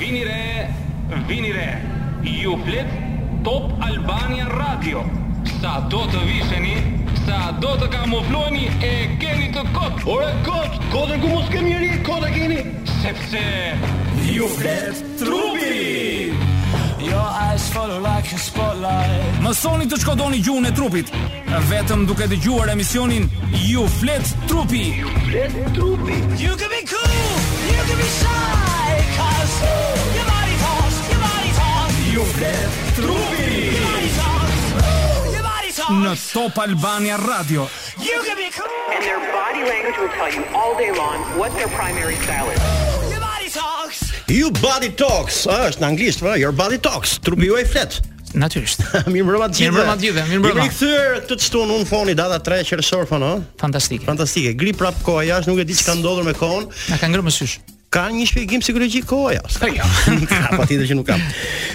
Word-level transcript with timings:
vini 0.00 0.24
re, 0.24 0.66
vini 1.28 1.52
re. 1.52 1.76
Ju 2.24 2.52
flet 2.64 2.86
Top 3.44 3.72
Albania 3.82 4.46
Radio. 4.60 5.02
Sa 5.60 5.72
do 5.92 6.00
të 6.12 6.22
visheni, 6.26 6.74
sa 7.26 7.50
do 7.60 7.74
të 7.80 7.88
kamufloheni 7.92 8.66
e 8.84 8.92
keni 9.20 9.50
të 9.52 9.62
kot. 9.76 10.00
Ore 10.14 10.30
kot, 10.46 10.78
kotën 10.94 11.20
ku 11.20 11.28
mos 11.34 11.48
kemi 11.52 11.70
njerë, 11.70 11.90
kotë 12.08 12.32
keni 12.38 12.58
sepse 13.02 13.44
ju 14.34 14.48
flet 14.56 15.04
trupi. 15.20 16.32
Your 17.04 17.28
eyes 17.46 17.68
follow 17.72 17.96
like 18.04 18.28
a 18.36 18.38
spotlight 18.38 19.40
Mësoni 19.40 19.86
të 19.88 19.96
shkodoni 20.02 20.42
gjuhën 20.44 20.68
e 20.68 20.72
trupit 20.76 21.08
Vetëm 21.70 22.04
duke 22.06 22.26
të 22.28 22.36
gjuar 22.44 22.68
emisionin 22.74 23.24
You 23.64 23.86
flet 24.02 24.28
trupi 24.52 24.82
You 25.00 25.08
flet 25.24 25.56
trupi 25.80 26.20
You 26.44 26.52
can 26.60 26.68
be 26.76 26.84
cool 26.92 27.18
You 27.72 27.80
can 27.88 27.96
be 27.96 28.06
shy 28.20 28.39
toss, 29.20 29.60
body 30.32 30.54
toss, 30.64 30.92
your 31.10 31.20
body 31.26 31.50
toss. 31.58 31.92
Ju 32.14 32.20
flet 32.34 32.70
trupi. 32.96 33.58
Në 35.90 36.12
Top 36.32 36.58
Albania 36.58 37.16
Radio. 37.18 37.66
You 38.00 38.18
can 38.26 38.36
be 38.38 38.48
cool. 38.54 38.70
And 38.94 39.02
their 39.04 39.20
body 39.34 39.62
language 39.72 39.96
will 40.00 40.12
tell 40.18 40.30
you 40.36 40.42
all 40.58 40.74
day 40.78 40.92
long 41.02 41.18
what 41.38 41.50
their 41.58 41.68
primary 41.78 42.16
style 42.24 42.48
is. 42.54 42.60
Your 43.10 43.20
body 43.20 43.50
talks. 43.60 44.00
Your 44.28 44.52
body 44.62 44.90
talks. 44.94 45.42
Ah, 45.50 45.66
është 45.72 45.82
në 45.82 45.88
anglisht, 45.92 46.20
vë, 46.22 46.36
your 46.44 46.54
body 46.54 46.78
talks. 46.78 47.16
Trupi 47.18 47.48
juaj 47.50 47.64
flet. 47.72 47.98
Natyrisht. 48.38 48.84
Mirë 49.12 49.26
mbrëmë 49.26 49.48
të 49.50 49.58
gjithë. 49.58 49.72
Mirë 49.74 49.88
mbrëmë 49.88 50.04
të 50.04 50.06
gjithë. 50.06 50.26
Mirë 50.30 50.44
mbrëmë. 50.44 50.60
Mi 50.62 50.74
kthyer 50.76 51.18
këtë 51.26 51.38
çton 51.48 51.74
un 51.74 51.84
foni 51.90 52.14
data 52.22 52.38
3 52.50 52.62
qershor 52.70 53.10
fono. 53.10 53.32
Fantastike. 53.64 54.06
Fantastike. 54.06 54.54
Gri 54.62 54.72
prap 54.78 55.02
koha 55.06 55.26
jashtë, 55.32 55.50
nuk 55.50 55.64
e 55.66 55.68
di 55.68 55.76
çka 55.82 55.98
ndodhur 55.98 56.30
me 56.30 56.36
kohën. 56.38 56.70
Na 56.94 57.00
ka 57.02 57.10
ngrënë 57.10 57.34
sysh 57.34 57.58
ka 57.90 58.04
një 58.14 58.24
shpjegim 58.30 58.60
psikologjik 58.62 59.06
koha 59.10 59.32
ja. 59.36 59.40
Jo. 59.80 59.86
Ka 60.30 60.36
ja. 60.38 60.50
patjetër 60.54 60.86
që 60.92 60.96
nuk 61.00 61.08
kam. 61.08 61.22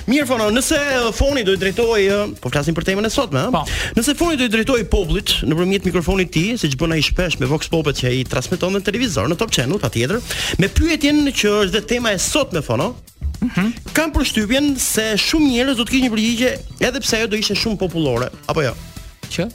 Mirë 0.10 0.28
fono, 0.30 0.48
nëse 0.55 0.78
foni 1.16 1.44
do 1.48 1.55
të 1.55 1.62
drejtohej, 1.66 2.05
po 2.40 2.52
flasim 2.54 2.76
për 2.77 2.88
temën 2.90 3.08
e 3.08 3.12
sotme, 3.12 3.44
ëh. 3.49 3.52
Po. 3.55 3.63
Nëse 3.98 4.16
foni 4.20 4.38
do 4.40 4.48
të 4.48 4.54
drejtohej 4.55 4.86
popullit 4.91 5.34
nëpërmjet 5.48 5.90
mikrofonit 5.90 6.32
ti, 6.36 6.46
siç 6.62 6.77
bën 6.80 6.96
ai 6.96 7.02
shpesh 7.04 7.38
me 7.41 7.49
Vox 7.52 7.68
Popet 7.71 7.99
që 7.99 8.08
ai 8.13 8.21
transmeton 8.32 8.77
në 8.77 8.84
televizor 8.88 9.27
në 9.32 9.38
Top 9.41 9.52
Channel 9.55 9.80
patjetër, 9.84 10.24
me 10.63 10.71
pyetjen 10.76 11.26
që 11.36 11.54
është 11.66 11.76
dhe 11.76 11.84
tema 11.91 12.16
e 12.16 12.24
sotme 12.26 12.63
fono, 12.63 12.93
Mm 13.36 13.49
-hmm. 13.55 13.71
Kam 13.93 14.12
përshtypjen 14.16 14.68
se 14.80 15.04
shumë 15.20 15.49
njerëz 15.52 15.76
do 15.77 15.84
të 15.84 15.90
kishin 15.91 16.05
një 16.08 16.12
përgjigje 16.13 16.52
edhe 16.88 16.99
pse 17.04 17.18
ajo 17.18 17.27
do 17.27 17.36
ishte 17.38 17.54
shumë 17.60 17.77
popullore, 17.77 18.27
apo 18.48 18.62
jo? 18.63 18.71
Ja? 18.71 19.43
Që? 19.43 19.49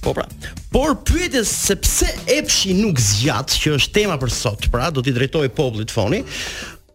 Po 0.00 0.14
pra. 0.14 0.26
Por 0.70 0.96
pyetja 0.96 1.44
se 1.44 1.76
pse 1.76 2.08
Epshi 2.38 2.74
nuk 2.76 2.98
zgjat, 3.00 3.54
që 3.62 3.72
është 3.78 3.94
tema 3.96 4.18
për 4.20 4.32
sot, 4.32 4.66
pra 4.72 4.90
do 4.94 5.02
t'i 5.02 5.14
drejtoj 5.16 5.48
popullit 5.56 5.92
foni. 5.94 6.20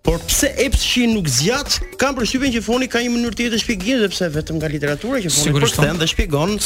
Por 0.03 0.19
pse 0.27 0.49
Epshi 0.65 1.05
nuk 1.11 1.27
zgjat? 1.31 1.77
Kam 2.01 2.15
përshtypjen 2.17 2.51
që 2.55 2.61
foni 2.65 2.89
ka 2.91 2.99
një 3.05 3.13
mënyrë 3.15 3.37
tjetër 3.39 3.61
shpjegimi 3.63 4.01
sepse 4.05 4.27
vetëm 4.35 4.57
nga 4.59 4.71
literatura 4.73 5.21
që 5.23 5.31
foni 5.31 5.63
po 5.63 5.69
thënë 5.79 6.01
dhe 6.03 6.09
shpjegon, 6.13 6.57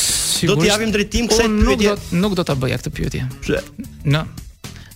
do 0.52 0.58
t'i 0.62 0.70
japim 0.72 0.94
drejtim 0.96 1.30
kësaj 1.32 1.48
po, 1.52 1.72
pyetje. 1.84 1.96
Nuk 2.24 2.38
do 2.40 2.46
ta 2.50 2.58
bëja 2.58 2.82
këtë 2.82 2.94
pyetje. 2.98 3.30
Pse? 3.46 3.62
Në 4.08 4.24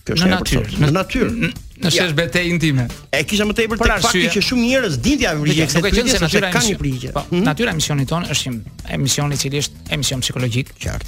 Kjo 0.01 0.15
është 0.15 0.27
në 0.27 0.37
natyrë. 0.37 0.79
Në 0.81 0.87
natyrë. 0.95 1.49
Në 1.81 1.89
shesh 1.93 2.11
betej 2.17 2.43
intime. 2.49 2.83
E 3.13 3.21
kisha 3.25 3.45
më 3.49 3.55
tepër 3.57 3.77
tek 3.77 4.01
fakti 4.01 4.23
që 4.33 4.41
shumë 4.47 4.63
njerëz 4.69 4.95
dinë 5.05 5.19
ti 5.19 5.25
apo 5.29 5.45
rrije 5.47 5.65
këtë 5.69 5.81
pyetje 5.85 6.03
se 6.13 6.19
natyra 6.21 6.49
ka 6.53 6.59
një 6.65 7.11
Po, 7.13 7.23
natyra 7.35 7.71
e 7.71 7.71
po, 7.71 7.71
mhm. 7.71 7.75
misionit 7.81 8.09
tonë 8.11 8.29
është 8.35 8.51
emision 8.97 9.33
i 9.33 9.37
cili 9.41 9.61
është 9.63 9.81
emision 9.97 10.21
psikologjik. 10.21 10.69
Qartë. 10.83 11.05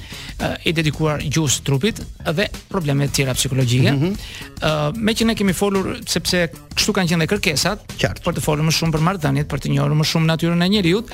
i 0.66 0.72
dedikuar 0.72 1.22
gjuhës 1.22 1.60
trupit 1.66 2.00
dhe 2.38 2.46
problemeve 2.70 3.10
të 3.10 3.14
tjera 3.20 3.34
psikologjike. 3.38 3.90
Ëh, 3.90 3.94
mhm. 3.94 5.04
me 5.04 5.12
që 5.14 5.26
ne 5.30 5.34
kemi 5.38 5.52
folur 5.52 5.94
sepse 6.10 6.42
kështu 6.74 6.92
kanë 6.98 7.10
qenë 7.14 7.28
kërkesat, 7.30 7.78
për 8.26 8.34
të 8.34 8.40
folur 8.42 8.64
më 8.66 8.74
shumë 8.74 8.94
për 8.98 9.02
marrëdhëniet, 9.12 9.46
për 9.46 9.58
të 9.62 9.74
njohur 9.78 9.94
më 10.02 10.06
shumë 10.10 10.26
natyrën 10.34 10.64
e 10.64 10.68
njeriu. 10.74 11.04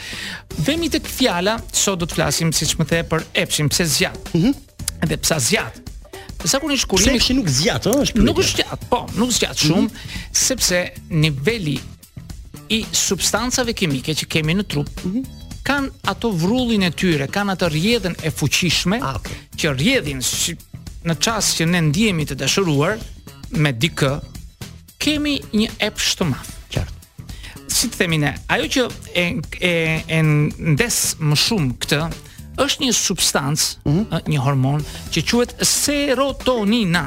Vemi 0.67 0.89
tek 0.89 1.07
fjala, 1.09 1.59
sot 1.73 1.99
do 2.01 2.07
të 2.09 2.15
flasim 2.17 2.53
siç 2.57 2.77
më 2.81 2.87
the 2.89 3.05
për 3.13 3.25
epshin, 3.45 3.69
pse 3.69 3.85
zgjat. 3.93 4.19
Ëh. 4.33 4.49
Mhm. 4.49 5.13
Dhe 5.13 5.17
pse 5.21 5.37
zgjat. 5.51 5.81
Zakonisht 6.49 6.87
kurimi 6.89 7.19
Se 7.19 7.19
kështë 7.19 7.35
nuk 7.37 7.51
zjatë, 7.53 7.91
o, 7.97 8.01
është 8.07 8.25
Nuk 8.25 8.39
është 8.41 8.63
zjatë, 8.63 8.89
po, 8.91 9.01
nuk 9.19 9.33
është 9.33 9.45
zjatë 9.45 9.57
mhm. 9.57 9.67
shumë 9.67 9.83
mm 9.83 9.95
-hmm. 9.97 10.39
Sepse 10.47 10.81
nivelli 11.09 11.79
i 12.71 12.85
substancave 12.93 13.73
kemike 13.73 14.15
që 14.15 14.27
kemi 14.31 14.55
në 14.55 14.65
trup 14.67 14.91
mm 15.05 15.11
-hmm. 15.11 15.25
Kanë 15.65 15.91
ato 16.09 16.31
vrullin 16.31 16.83
e 16.83 16.91
tyre, 16.91 17.27
kanë 17.29 17.53
ato 17.53 17.69
rjedhen 17.69 18.15
e 18.23 18.31
fuqishme 18.31 19.01
ah, 19.03 19.17
okay. 19.17 19.37
Që 19.57 19.75
rjedhin 19.79 20.19
në 21.05 21.15
qasë 21.25 21.53
që 21.57 21.65
ne 21.69 21.81
ndihemi 21.81 22.25
të 22.27 22.35
dashëruar 22.35 22.99
Me 23.51 23.73
dikë, 23.73 24.13
kemi 24.99 25.39
një 25.53 25.69
epsh 25.79 26.17
të 26.19 26.25
mafë 26.25 26.53
Qartë 26.71 26.99
Si 27.69 27.89
të 27.89 27.97
themi 27.97 28.19
ne, 28.19 28.35
ajo 28.49 28.65
që 28.65 28.83
e, 29.15 29.25
e, 29.61 29.71
e 30.09 30.19
ndesë 30.73 31.17
më 31.29 31.37
shumë 31.37 31.73
këtë 31.83 32.01
është 32.59 32.83
një 32.85 32.93
substancë, 32.93 33.77
mm 33.85 34.05
-hmm. 34.05 34.23
një 34.27 34.39
hormon 34.43 34.85
që 35.15 35.23
quhet 35.29 35.53
serotonina. 35.67 37.05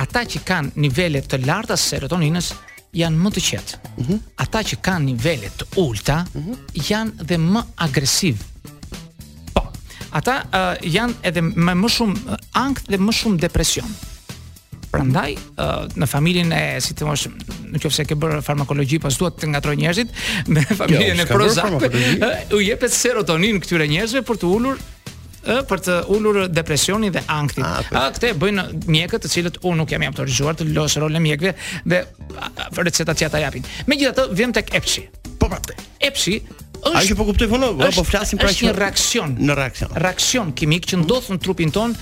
Ata 0.00 0.20
që 0.24 0.38
kanë 0.48 0.68
nivele 0.80 1.20
të 1.20 1.42
larta 1.46 1.76
serotoninës 1.76 2.52
janë 2.96 3.16
më 3.20 3.30
të 3.36 3.40
qetë. 3.48 3.74
Mm 3.98 4.04
-hmm. 4.06 4.18
Ata 4.46 4.58
që 4.64 4.76
kanë 4.84 5.04
nivele 5.10 5.50
të 5.58 5.64
ulta 5.84 6.22
mm 6.34 6.40
-hmm. 6.42 6.56
janë 6.88 7.12
dhe 7.28 7.36
më 7.42 7.64
agresiv. 7.84 8.40
Po. 9.52 9.66
Ata 10.12 10.34
uh, 10.42 10.84
janë 10.88 11.14
edhe 11.28 11.40
me 11.44 11.74
më 11.74 11.88
shumë 11.96 12.16
ankth 12.56 12.88
dhe 12.90 12.96
më 12.98 13.12
shumë 13.20 13.38
depresion. 13.44 13.86
Mm 13.92 14.11
Prandaj 14.92 15.32
në 16.02 16.06
familjen 16.10 16.50
e 16.52 16.60
si 16.84 16.92
të 16.96 17.06
mos 17.08 17.22
nëse 17.72 18.04
ke 18.04 18.16
bërë 18.20 18.42
farmakologji 18.44 18.98
pas 19.00 19.14
duhet 19.16 19.38
të 19.40 19.48
ngatroj 19.54 19.74
njerëzit 19.80 20.16
në 20.54 20.64
familjen 20.76 21.22
e 21.24 21.28
Prozac 21.30 21.86
u 22.52 22.60
jepet 22.60 22.92
serotonin 22.92 23.60
këtyre 23.64 23.86
njerëzve 23.88 24.22
për 24.28 24.42
të 24.42 24.50
ulur 24.52 24.82
ë 25.42 25.56
për 25.68 25.80
të 25.86 25.94
ulur 26.14 26.36
depresionin 26.54 27.10
dhe 27.10 27.22
ankthin. 27.34 27.64
Ah, 27.66 27.80
a 27.98 28.02
këtë 28.14 28.28
e 28.30 28.34
bëjnë 28.38 28.64
mjekët, 28.94 29.24
të 29.24 29.30
cilët 29.32 29.56
unë 29.66 29.80
nuk 29.80 29.90
jam 29.94 30.04
autorizuar 30.06 30.54
të 30.60 30.68
los 30.70 30.94
rolin 31.02 31.18
e 31.18 31.22
mjekëve 31.24 31.54
dhe 31.90 32.02
recetat 32.78 33.18
që 33.18 33.26
ata 33.30 33.40
japin. 33.48 33.64
Megjithatë, 33.90 34.26
vjen 34.38 34.54
tek 34.54 34.70
Epsi. 34.78 35.08
Po 35.40 35.48
pra, 35.50 35.58
Epsi 35.98 36.36
është 36.82 36.94
Ai 36.98 37.04
që 37.08 37.16
po 37.18 37.26
kuptoj 37.26 37.48
vonë, 37.50 37.72
po 37.96 38.04
flasim 38.06 38.38
pra 38.42 38.50
që 38.54 38.72
reaksion, 38.74 39.34
në 39.38 39.56
reaksion. 39.58 39.92
Reaksion 40.04 40.54
kimik 40.58 40.86
që 40.90 41.00
ndodh 41.04 41.28
në 41.34 41.42
trupin 41.44 41.70
ton, 41.74 41.94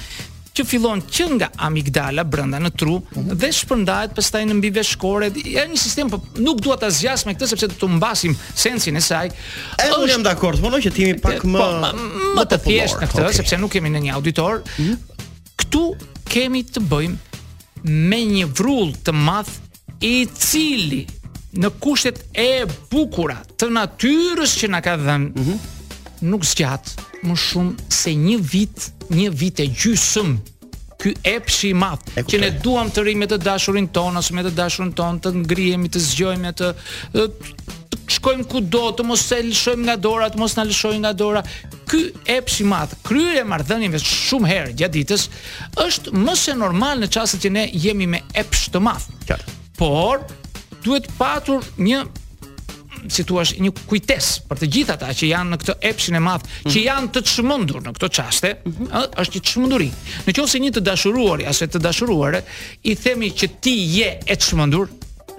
që 0.53 0.65
fillon 0.67 1.01
që 1.07 1.27
nga 1.37 1.49
amigdala 1.67 2.25
brenda 2.27 2.59
në 2.61 2.71
tru 2.79 2.97
mm 2.99 3.17
-hmm. 3.21 3.39
dhe 3.43 3.51
shpërndahet 3.61 4.15
pastaj 4.17 4.43
në 4.51 4.57
mbiveshkore. 4.59 5.29
Është 5.31 5.67
një 5.75 5.79
sistem 5.85 6.11
po 6.13 6.19
nuk 6.47 6.61
dua 6.65 6.77
ta 6.83 6.91
zgjas 6.91 7.25
me 7.29 7.35
këtë 7.35 7.51
sepse 7.53 7.71
do 7.75 7.79
të 7.81 7.91
mbasim 7.99 8.35
sensin 8.59 8.97
e 8.97 9.01
saj. 9.03 9.31
E 9.31 9.31
është... 9.31 10.03
Unë 10.03 10.11
jam 10.15 10.25
dakord, 10.27 10.61
por 10.65 10.73
nuk 10.75 10.83
që 10.85 10.93
timi 10.97 11.17
pak 11.23 11.45
më 11.45 11.63
po, 11.63 11.99
më 12.39 12.47
të 12.51 12.61
thjesht 12.67 12.99
në 13.05 13.11
këtë 13.15 13.23
okay. 13.27 13.39
sepse 13.41 13.61
nuk 13.63 13.73
kemi 13.75 13.91
në 13.95 14.05
një 14.09 14.15
auditor. 14.19 14.63
Mm 14.79 14.85
-hmm. 14.85 14.97
Ktu 15.63 15.85
kemi 16.31 16.65
të 16.75 16.85
bëjmë 16.93 17.17
me 18.11 18.21
një 18.35 18.47
vrull 18.59 18.95
të 19.07 19.13
madh 19.15 19.53
i 20.05 20.17
cili 20.37 21.05
në 21.61 21.71
kushtet 21.83 22.23
e 22.39 22.65
bukura 22.91 23.39
të 23.59 23.71
natyrës 23.77 24.53
që 24.61 24.69
na 24.71 24.81
ka 24.81 24.97
dhënë 24.97 25.29
mm 25.35 25.45
-hmm 25.45 25.77
nuk 26.21 26.45
zgjat 26.45 26.95
më 27.27 27.37
shumë 27.37 27.89
se 27.93 28.15
një 28.17 28.39
vit, 28.53 28.87
një 29.13 29.31
vit 29.37 29.63
e 29.63 29.67
gjysmë 29.69 30.39
ky 31.01 31.15
epshi 31.27 31.71
i 31.73 31.77
madh 31.81 32.13
që 32.29 32.41
ne 32.43 32.51
duam 32.61 32.91
të 32.93 33.05
rrimë 33.07 33.29
të 33.31 33.39
dashurin 33.41 33.87
tonë 33.97 34.21
ose 34.21 34.35
me 34.37 34.45
të 34.45 34.53
dashurin 34.53 34.91
tonë 34.99 35.23
të 35.25 35.33
ngrihemi, 35.47 35.89
të 35.89 36.03
zgjohemi 36.11 36.51
të, 36.59 36.69
të, 37.15 37.25
të 37.95 37.99
shkojmë 38.19 38.45
kudo, 38.53 38.85
të 38.99 39.07
mos 39.09 39.23
e 39.33 39.39
lëshojmë 39.47 39.87
nga 39.89 39.95
dora, 40.05 40.29
të 40.35 40.41
mos 40.43 40.57
na 40.59 40.67
lëshojnë 40.69 41.01
nga 41.07 41.13
dora. 41.17 41.43
Ky 41.91 42.03
epsh 42.37 42.59
i 42.61 42.67
madh, 42.69 42.93
kryerja 43.07 43.61
e 43.97 44.03
shumë 44.05 44.49
herë 44.51 44.75
gjatë 44.83 44.95
ditës 44.99 45.25
është 45.87 46.13
më 46.21 46.37
se 46.37 46.57
normal 46.61 47.01
në 47.01 47.09
çastet 47.17 47.47
që 47.47 47.51
ne 47.57 47.65
jemi 47.81 48.07
me 48.13 48.21
epsh 48.35 48.69
të 48.75 48.83
madh. 48.85 49.09
Por 49.81 50.21
duhet 50.85 51.09
patur 51.17 51.65
një 51.81 52.05
si 53.09 53.25
thua, 53.27 53.43
një 53.45 53.71
kujtesë 53.89 54.43
për 54.49 54.61
të 54.61 54.69
gjithë 54.75 54.95
ata 54.97 55.11
që 55.17 55.31
janë 55.31 55.55
në 55.55 55.59
këtë 55.63 55.77
epshin 55.91 56.17
e 56.19 56.23
madh, 56.25 56.45
që 56.63 56.69
mhm. 56.69 56.85
janë 56.85 57.11
të 57.15 57.23
çmendur 57.33 57.83
në 57.85 57.95
këto 57.97 58.11
çaste, 58.19 58.53
mm 58.59 58.73
-hmm. 58.73 59.09
është 59.23 59.39
një 59.39 59.45
çmenduri. 59.53 59.91
Nëse 60.27 60.61
një 60.65 60.73
të 60.77 60.81
dashuruar, 60.89 61.41
ose 61.51 61.67
të 61.67 61.81
dashuruare 61.83 62.43
i 62.83 62.95
themi 62.97 63.31
që 63.33 63.47
ti 63.61 63.75
je 63.97 64.19
e 64.27 64.37
çmendur, 64.37 64.87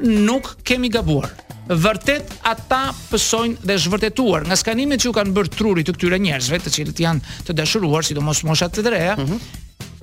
nuk 0.01 0.55
kemi 0.63 0.89
gabuar. 0.89 1.29
Vërtet 1.69 2.25
ata 2.43 2.91
pësojnë 3.11 3.57
dhe 3.63 3.77
zhvërtetuar 3.77 4.41
nga 4.45 4.55
skanimet 4.55 4.99
që 4.99 5.07
u 5.07 5.13
kanë 5.13 5.31
bërë 5.31 5.51
trurit 5.55 5.87
të 5.87 5.93
këtyre 5.93 6.17
njerëzve, 6.19 6.57
të 6.59 6.69
cilët 6.73 6.99
janë 6.99 7.21
të 7.45 7.53
dashuruar, 7.53 8.03
sidomos 8.03 8.43
moshat 8.43 8.75
të 8.77 8.83
dreja, 8.83 9.15
mm 9.15 9.25
-hmm. 9.25 9.39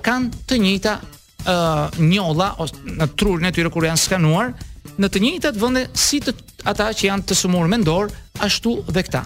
kanë 0.01 0.31
të 0.49 0.55
njëjta 0.65 0.93
ë 1.39 1.53
uh, 1.55 1.99
njolla 2.03 2.55
ose 2.59 2.73
në 2.87 3.07
trurin 3.15 3.45
e 3.45 3.51
tyre 3.51 3.69
kur 3.71 3.83
janë 3.85 3.99
skanuar, 4.01 4.53
në 4.99 5.07
të 5.13 5.21
njëjtat 5.23 5.59
vende 5.59 5.85
si 5.97 6.19
të 6.23 6.33
ata 6.67 6.89
që 6.91 7.07
janë 7.07 7.25
të 7.29 7.37
sumur 7.39 7.69
me 7.71 7.79
dorë, 7.87 8.11
ashtu 8.45 8.75
dhe 8.91 9.03
këta. 9.07 9.23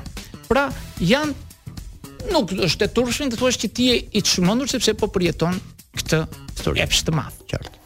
Pra, 0.48 0.68
janë 1.02 2.34
nuk 2.34 2.54
është 2.64 2.86
e 2.88 2.94
turshme 3.00 3.30
të 3.34 3.40
thuash 3.42 3.60
që 3.64 3.70
ti 3.76 3.90
je 3.90 3.98
i 4.20 4.24
çmendur 4.24 4.70
sepse 4.72 4.94
po 5.00 5.10
përjeton 5.14 5.58
këtë 5.98 6.24
histori 6.54 6.86
epsh 6.86 7.02
të 7.08 7.16
madh. 7.18 7.42
Qartë. 7.52 7.80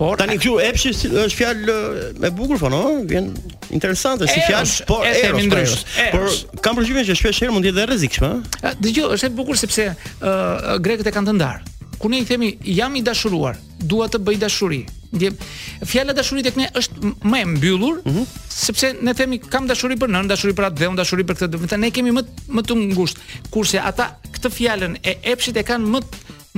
Por 0.00 0.16
tani 0.16 0.38
këtu 0.40 0.54
epsh 0.64 0.86
është 0.94 1.26
fjalë 1.36 1.74
e 2.24 2.30
bukur 2.36 2.60
po, 2.62 2.70
no? 2.72 2.82
Vjen 3.08 3.32
interesante 3.76 4.28
si 4.32 4.38
fjalë, 4.46 4.76
por 4.88 5.02
e 5.08 5.14
themi 5.18 5.42
po, 5.44 5.48
ndrysh. 5.50 5.82
Por 6.12 6.62
kam 6.64 6.78
përgjithësisht 6.78 7.12
që 7.12 7.18
shpesh 7.20 7.42
herë 7.44 7.52
mund 7.56 7.64
të 7.66 7.72
jetë 7.72 7.88
rrezikshme, 7.90 8.30
ëh. 8.64 8.78
Dgjoj, 8.80 9.10
është 9.18 9.28
e 9.32 9.36
bukur 9.40 9.60
sepse 9.60 9.90
ëh 9.92 10.16
uh, 10.20 10.76
grekët 10.84 11.08
e 11.08 11.16
kanë 11.16 11.32
të 11.34 11.38
ndarë 11.40 11.68
ku 12.00 12.08
ne 12.08 12.18
i 12.24 12.24
themi 12.24 12.54
jam 12.64 12.96
i 12.96 13.02
dashuruar, 13.04 13.56
dua 13.92 14.08
të 14.08 14.20
bëj 14.24 14.38
dashuri. 14.40 14.80
Dhe 15.10 15.32
fjala 15.90 16.12
dashuri 16.16 16.42
tek 16.46 16.56
ne 16.56 16.68
është 16.78 17.12
më 17.26 17.40
e 17.42 17.46
mbyllur, 17.52 18.00
mm 18.04 18.14
-hmm. 18.14 18.26
sepse 18.54 18.92
ne 19.02 19.14
themi 19.14 19.36
kam 19.38 19.66
dashuri 19.66 19.98
për 20.00 20.08
nën, 20.14 20.28
dashuri 20.32 20.54
për 20.54 20.68
atë, 20.70 20.76
dhe 20.80 20.88
dashuri 21.00 21.24
për 21.28 21.38
këtë, 21.40 21.50
do 21.54 21.58
të 21.58 21.70
thënë 21.74 21.84
ne 21.86 21.90
kemi 21.90 22.14
më 22.18 22.22
më 22.56 22.62
të 22.68 22.74
ngushtë, 22.96 23.20
kurse 23.54 23.78
ata 23.90 24.06
këtë 24.36 24.52
fjalën 24.58 24.94
e 25.02 25.16
epshit 25.32 25.56
e 25.62 25.66
kanë 25.72 25.90
më 25.94 26.00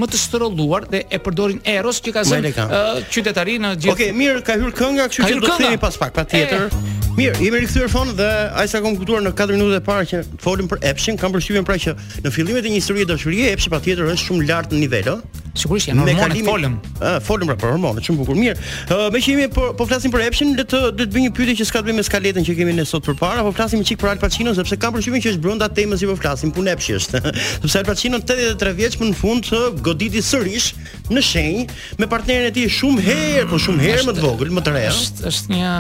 më 0.00 0.06
të 0.08 0.16
strolluar 0.16 0.82
dhe 0.92 1.00
e 1.12 1.18
përdorin 1.24 1.58
Eros 1.76 1.98
që 2.04 2.10
ka 2.16 2.22
zënë 2.28 2.52
uh, 2.56 3.02
qytetari 3.12 3.58
në 3.60 3.70
gjithë. 3.80 3.92
Okej, 3.92 4.08
okay, 4.08 4.16
mirë, 4.20 4.40
ka 4.46 4.52
hyrë 4.60 4.74
kënga, 4.78 5.04
kështu 5.12 5.26
që 5.28 5.34
do 5.42 5.46
të 5.50 5.56
themi 5.60 5.78
pas 5.82 5.96
pak, 6.00 6.12
patjetër. 6.16 6.70
Mirë, 7.12 7.36
jemi 7.44 7.58
rikthyer 7.60 7.90
fon 7.92 8.08
dhe 8.16 8.26
ai 8.56 8.62
sa 8.72 8.80
kam 8.80 8.94
kuptuar 8.96 9.20
në 9.20 9.34
4 9.36 9.58
minutat 9.58 9.82
e 9.82 9.84
para 9.84 10.06
që 10.08 10.22
folim 10.40 10.68
për 10.70 10.80
Epshin, 10.94 11.18
kam 11.20 11.34
përshtypjen 11.36 11.66
pra 11.68 11.76
që 11.84 11.92
në 12.24 12.32
fillimet 12.32 12.64
e 12.64 12.72
një 12.72 12.80
historie 12.80 13.04
dashurie 13.10 13.50
Epshi 13.52 13.72
patjetër 13.74 14.08
është 14.14 14.30
shumë 14.30 14.48
lart 14.48 14.72
në 14.72 14.80
nivel, 14.86 15.10
Sigurisht 15.54 15.88
janë 15.90 16.00
hormone, 16.00 16.24
kalimin, 16.24 16.46
folëm. 16.48 16.76
Ë, 17.04 17.08
folëm 17.26 17.48
pra 17.50 17.56
për 17.60 17.72
hormone, 17.74 18.00
shumë 18.00 18.22
bukur. 18.22 18.38
Mirë. 18.40 18.68
Ë, 18.88 18.98
me 19.12 19.20
që 19.20 19.32
jemi 19.34 19.48
po 19.52 19.66
po 19.76 19.84
flasim 19.88 20.12
për 20.14 20.22
Epshin, 20.24 20.54
le 20.56 20.64
të 20.64 20.78
le 20.86 21.04
të 21.04 21.10
bëj 21.12 21.24
një 21.26 21.32
pyetje 21.36 21.56
që 21.58 21.66
s'ka 21.68 21.82
të 21.82 21.90
bëjë 21.90 21.96
me 21.98 22.04
skaletën 22.08 22.46
që 22.46 22.54
kemi 22.56 22.72
ne 22.78 22.86
sot 22.88 23.04
përpara, 23.04 23.44
po 23.44 23.52
flasim 23.58 23.82
një 23.82 23.88
çik 23.90 24.00
për 24.00 24.12
Al 24.14 24.20
Pacino 24.22 24.54
sepse 24.56 24.78
kam 24.80 24.96
përshtypjen 24.96 25.24
që 25.24 25.32
është 25.34 25.44
brenda 25.44 25.68
temës 25.76 26.00
që 26.00 26.08
po 26.08 26.16
flasim, 26.22 26.54
punë 26.56 26.72
Epshi 26.72 26.96
është. 26.96 27.20
sepse 27.66 27.82
Al 27.82 27.88
Pacino 27.90 28.20
83 28.32 28.72
vjeç 28.80 28.96
më 29.02 29.10
në 29.10 29.18
fund 29.18 29.50
goditi 29.84 30.22
sërish 30.24 30.70
në 31.12 31.24
shenj 31.28 31.76
me 32.00 32.08
partneren 32.08 32.48
e 32.48 32.56
tij 32.56 32.70
shumë 32.78 33.04
herë, 33.10 33.44
po 33.52 33.60
shumë 33.60 33.84
herë 33.84 34.06
më 34.08 34.16
të 34.16 34.24
vogël, 34.24 34.52
më 34.56 34.64
të 34.64 34.72
rrezë. 34.72 35.04
Është 35.04 35.32
është 35.32 35.52
një 35.52 35.74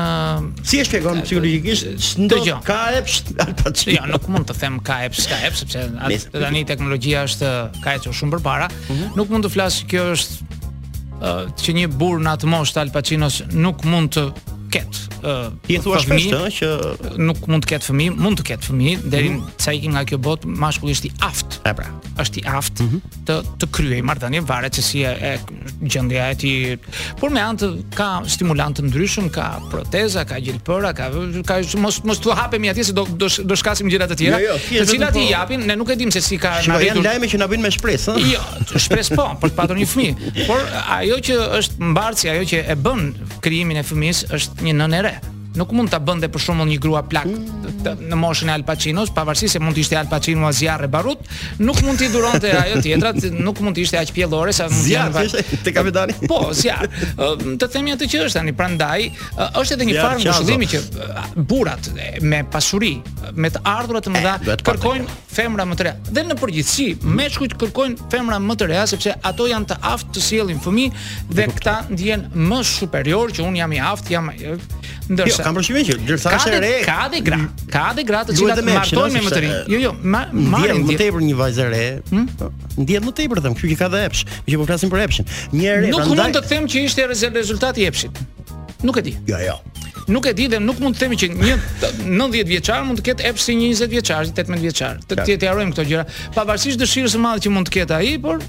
Si 0.72 0.82
e 0.82 0.84
shpjegon 0.84 1.22
psikologjikisht? 1.24 2.22
Ndo 2.26 2.42
ka 2.68 2.78
Epsh 2.98 3.32
Al 3.46 3.56
Pacino. 3.56 3.96
Jo, 3.96 4.12
nuk 4.16 4.28
mund 4.36 4.50
të 4.52 4.58
them 4.60 4.76
ka 4.84 5.00
Epsh, 5.08 5.26
ka 5.32 5.40
Epsh 5.48 5.64
sepse 5.64 5.88
tani 6.36 6.64
teknologjia 6.68 7.24
është 7.26 7.54
ka 7.82 7.96
ecur 7.98 8.14
shumë 8.18 8.36
përpara. 8.36 8.68
Mhm. 8.90 9.12
Nuk 9.16 9.30
mund 9.32 9.46
të 9.48 9.52
flas 9.62 9.82
kjo 9.86 10.02
është 10.16 10.36
uh, 10.42 11.26
që 11.58 11.74
një 11.76 11.86
burr 12.00 12.22
në 12.24 12.32
atë 12.34 12.48
moshë 12.50 12.80
Al 12.82 12.90
Pacino 12.96 13.28
nuk 13.62 13.84
mund 13.86 14.10
të 14.16 14.24
ketë. 14.72 15.00
Ti 15.66 15.76
e 15.76 15.80
thua 15.84 16.00
shpesh 16.02 16.28
të 16.32 16.40
që 16.56 16.70
nuk 17.22 17.40
mund 17.50 17.64
të 17.66 17.72
ketë 17.74 17.88
fëmijë, 17.90 18.14
mund 18.24 18.40
të 18.40 18.46
ketë 18.50 18.68
fëmijë 18.68 19.10
deri 19.12 19.30
mm. 19.32 19.54
sa 19.62 19.74
kemi 19.74 19.92
nga 19.94 20.02
kjo 20.10 20.18
botë, 20.24 20.50
mashkulli 20.62 20.96
është 20.96 21.08
i 21.08 21.12
aftë. 21.28 21.60
E 21.70 21.74
pra, 21.78 21.88
është 22.22 22.40
i 22.40 22.42
aftë 22.58 22.86
mm 22.86 22.92
-hmm. 22.92 23.20
të 23.28 23.36
të 23.62 23.68
kryej 23.76 24.00
marrëdhënie 24.08 24.42
varet 24.48 24.74
se 24.78 24.82
si 24.88 25.02
e, 25.06 25.12
e 25.28 25.32
gjendja 25.92 26.30
e 26.30 26.34
tij. 26.42 26.56
Por 27.20 27.30
me 27.30 27.40
anë 27.42 27.70
ka 27.98 28.08
stimulant 28.34 28.74
të 28.80 28.88
ndryshëm, 28.88 29.26
ka 29.36 29.46
proteza, 29.70 30.20
ka 30.30 30.36
gjelpëra, 30.46 30.90
ka 30.98 31.06
ka 31.48 31.54
mos 31.84 31.96
mos 32.08 32.18
tu 32.22 32.28
hapemi 32.40 32.66
atje 32.72 32.82
se 32.88 32.92
do 32.98 33.04
do, 33.20 33.26
do 33.50 33.54
shkasim 33.60 33.86
gjëra 33.92 34.06
të 34.10 34.16
tjera. 34.20 34.38
Jo, 34.40 34.54
jo, 34.76 34.80
të 34.84 34.88
cilat 34.90 35.12
po... 35.12 35.20
i 35.20 35.28
japin, 35.34 35.60
ne 35.68 35.76
nuk 35.76 35.88
e 35.90 35.96
dim 36.00 36.10
se 36.16 36.20
si 36.26 36.36
ka 36.44 36.50
na 36.68 36.76
vjen 36.82 36.96
lajme 37.06 37.26
që 37.30 37.36
na 37.42 37.46
bëjnë 37.50 37.62
me 37.66 37.70
shpresë, 37.76 38.12
ëh. 38.16 38.32
Jo, 38.34 38.40
shpresë 38.84 39.12
po, 39.18 39.24
për 39.40 39.48
të 39.52 39.56
patur 39.58 39.76
një 39.80 39.86
fëmijë. 39.94 40.12
Por 40.48 40.60
ajo 40.98 41.16
që 41.26 41.34
është 41.60 41.74
mbarsi, 41.92 42.24
ajo 42.34 42.42
që 42.50 42.56
e 42.74 42.74
bën 42.84 43.00
krijimin 43.44 43.76
e 43.82 43.82
fëmisë 43.90 44.22
është 44.36 44.61
non 44.72 44.90
no 44.90 45.02
re. 45.02 45.31
nuk 45.56 45.70
mund 45.76 45.88
ta 45.92 45.98
bënte 46.00 46.28
për 46.32 46.42
shembull 46.42 46.68
një 46.70 46.78
grua 46.80 47.02
plak 47.04 47.26
në 47.28 48.16
moshën 48.18 48.48
e 48.50 48.54
Al 48.54 48.64
Pacinos, 48.66 49.10
pavarësisht 49.14 49.56
se 49.56 49.60
mund 49.60 49.76
të 49.76 49.82
ishte 49.84 49.96
Al 49.98 50.08
Pacino 50.10 50.46
as 50.48 50.58
zjarre 50.60 50.88
barut, 50.92 51.20
nuk 51.60 51.80
mund 51.84 51.98
t'i 52.00 52.08
duronte 52.12 52.50
ajo 52.56 52.80
tjetra, 52.84 53.12
nuk 53.36 53.60
mund 53.64 53.76
të 53.76 53.84
ishte 53.86 53.98
aq 54.00 54.12
pjellore 54.16 54.52
sa 54.56 54.66
mund 54.70 54.84
të 54.84 54.94
jenë. 54.94 55.44
te 55.64 55.72
kapitani. 55.74 56.14
Po, 56.30 56.38
zjarre. 56.56 56.88
Të 57.58 57.68
themi 57.74 57.94
atë 57.96 58.08
që 58.14 58.22
është 58.28 58.38
tani, 58.38 58.52
prandaj 58.56 59.06
është 59.50 59.76
edhe 59.76 59.86
një 59.90 59.96
farë 59.98 60.20
mbushëllimi 60.22 60.68
që 60.72 60.82
burrat 61.52 61.90
me 62.30 62.42
pasuri, 62.52 62.94
me 63.34 63.50
të 63.52 63.64
ardhurat 63.74 64.02
eh, 64.02 64.08
të 64.08 64.14
mëdha 64.16 64.58
kërkojnë 64.70 65.18
femra 65.32 65.64
më 65.68 65.78
të 65.78 65.86
reja. 65.88 66.12
Dhe 66.12 66.26
në 66.28 66.38
përgjithësi, 66.40 66.88
meshkujt 67.20 67.56
kërkojnë 67.60 68.08
femra 68.12 68.40
më 68.42 68.56
të 68.60 68.70
reja 68.72 68.86
sepse 68.94 69.16
ato 69.32 69.46
janë 69.50 69.72
të 69.72 69.80
aftë 69.94 70.12
të 70.16 70.24
sjellin 70.28 70.60
fëmijë 70.64 71.06
dhe 71.32 71.46
po- 71.48 71.56
këta 71.56 71.74
ndjen 71.92 72.28
më 72.34 72.58
superior 72.66 73.32
që 73.34 73.44
un 73.48 73.56
jam 73.58 73.72
i 73.76 73.80
aftë, 73.92 74.12
jam 74.14 74.30
Ndërsa 75.10 75.40
jo, 75.40 75.42
kam 75.44 75.56
përshtyve 75.58 75.80
që 75.86 76.16
është 76.16 76.52
re. 76.62 76.70
Ka 76.86 76.98
dhe 77.10 77.20
gra. 77.26 77.38
Ka 77.72 77.82
dhe 77.96 78.04
gra 78.06 78.20
të 78.26 78.36
cilat 78.38 78.60
martohen 78.66 79.16
me 79.16 79.22
më 79.24 79.32
të 79.34 79.40
rinj. 79.44 79.54
Jo, 79.72 79.80
jo, 79.88 79.92
ma 80.12 80.22
ma 80.32 80.60
në 80.62 80.78
të 80.92 80.98
tepër 81.00 81.24
një 81.26 81.38
vajzë 81.40 81.66
re. 81.72 81.84
Hmm? 82.12 82.54
Ndjen 82.84 83.06
më 83.08 83.14
tepër 83.22 83.42
them, 83.44 83.56
kjo 83.58 83.70
që 83.72 83.78
ka 83.82 83.88
dhe 83.92 84.04
epsh, 84.08 84.22
që 84.46 84.60
po 84.60 84.68
flasim 84.70 84.92
për 84.92 85.02
epshin. 85.06 85.28
Një 85.52 85.74
re. 85.80 85.92
Nuk 85.92 86.06
mund 86.12 86.38
të 86.38 86.44
them 86.52 86.68
që 86.70 86.84
ishte 86.86 87.08
rezultati 87.10 87.82
i 87.86 87.90
epshit. 87.90 88.22
Nuk 88.86 88.98
e 88.98 89.04
di. 89.08 89.16
Jo, 89.30 89.42
jo. 89.42 89.58
Nuk 90.10 90.26
e 90.26 90.32
di 90.34 90.48
dhe 90.50 90.58
nuk 90.62 90.78
mund 90.82 90.96
të 90.98 91.04
themi 91.04 91.18
që 91.20 91.28
një 91.34 91.56
90 92.06 92.48
vjeçar 92.50 92.82
mund 92.86 92.98
të 93.02 93.06
ketë 93.10 93.28
apps 93.32 93.44
si 93.46 93.54
një 93.58 93.68
20 93.82 93.92
vjeçar, 93.94 94.30
18 94.34 94.64
vjeçar. 94.64 94.98
Të 95.10 95.26
ti 95.28 95.36
e 95.36 95.44
këto 95.44 95.84
gjëra, 95.86 96.06
pavarësisht 96.34 96.80
dëshirës 96.82 97.14
së 97.14 97.20
madhe 97.22 97.44
që 97.46 97.52
mund 97.54 97.70
të 97.70 97.74
ketë 97.78 98.00
ai, 98.00 98.16
por 98.24 98.42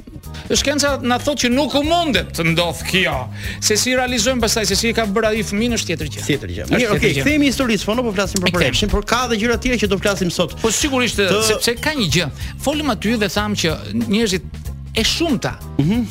shkenca 0.51 0.95
na 1.03 1.19
thotë 1.21 1.45
që 1.47 1.51
nuk 1.53 1.75
u 1.79 1.83
mundet 1.85 2.31
të 2.35 2.45
ndodh 2.51 2.81
kjo. 2.89 3.15
Se 3.63 3.77
si 3.79 3.93
realizojmë 3.95 4.43
pastaj 4.43 4.67
se 4.69 4.75
si 4.79 4.89
e 4.91 4.95
ka 4.97 5.05
bërë 5.15 5.29
ai 5.31 5.43
fëmin 5.45 5.75
është 5.77 5.93
tjetër 5.93 6.11
gjë. 6.15 6.25
Tjetër 6.27 6.53
gjë. 6.57 6.67
Mirë, 6.73 6.89
okay, 6.97 7.11
kthehemi 7.17 7.49
historisë, 7.51 7.87
po 7.87 7.95
nuk 7.97 8.09
po 8.09 8.15
flasim 8.17 8.43
për 8.43 8.55
prekshin, 8.57 8.91
por 8.91 9.07
ka 9.07 9.23
edhe 9.29 9.39
gjëra 9.43 9.57
tjera 9.63 9.79
që 9.83 9.91
do 9.93 9.99
flasim 10.01 10.31
sot. 10.33 10.55
Po 10.61 10.71
sigurisht 10.73 11.21
të... 11.21 11.29
sepse 11.47 11.75
ka 11.83 11.95
një 11.97 12.09
gjë. 12.17 12.27
Folëm 12.65 12.91
aty 12.93 13.15
dhe 13.21 13.29
tham 13.33 13.55
që 13.59 13.75
njerëzit 14.03 14.63
e 14.95 15.05
shumta. 15.07 15.55
ëh, 15.79 15.93
Mm 15.93 16.03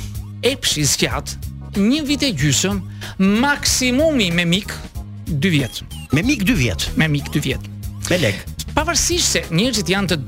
Epshi 0.42 0.82
zgjat 0.90 1.36
një 1.78 2.00
vit 2.02 2.22
e 2.26 2.32
gjysëm 2.34 2.80
maksimumi 3.38 4.32
me 4.34 4.42
mik 4.44 4.72
2 5.30 5.52
vjet. 5.54 5.76
Me 6.10 6.24
mik 6.26 6.42
2 6.48 6.56
vjet. 6.58 6.88
Me 6.98 7.06
mik 7.08 7.30
2 7.30 7.42
vjet. 7.44 7.68
Me 8.10 8.18
lek. 8.18 8.40
Pavarësisht 8.74 9.36
se 9.36 9.44
njerëzit 9.54 9.92
janë 9.94 10.10
të 10.10 10.18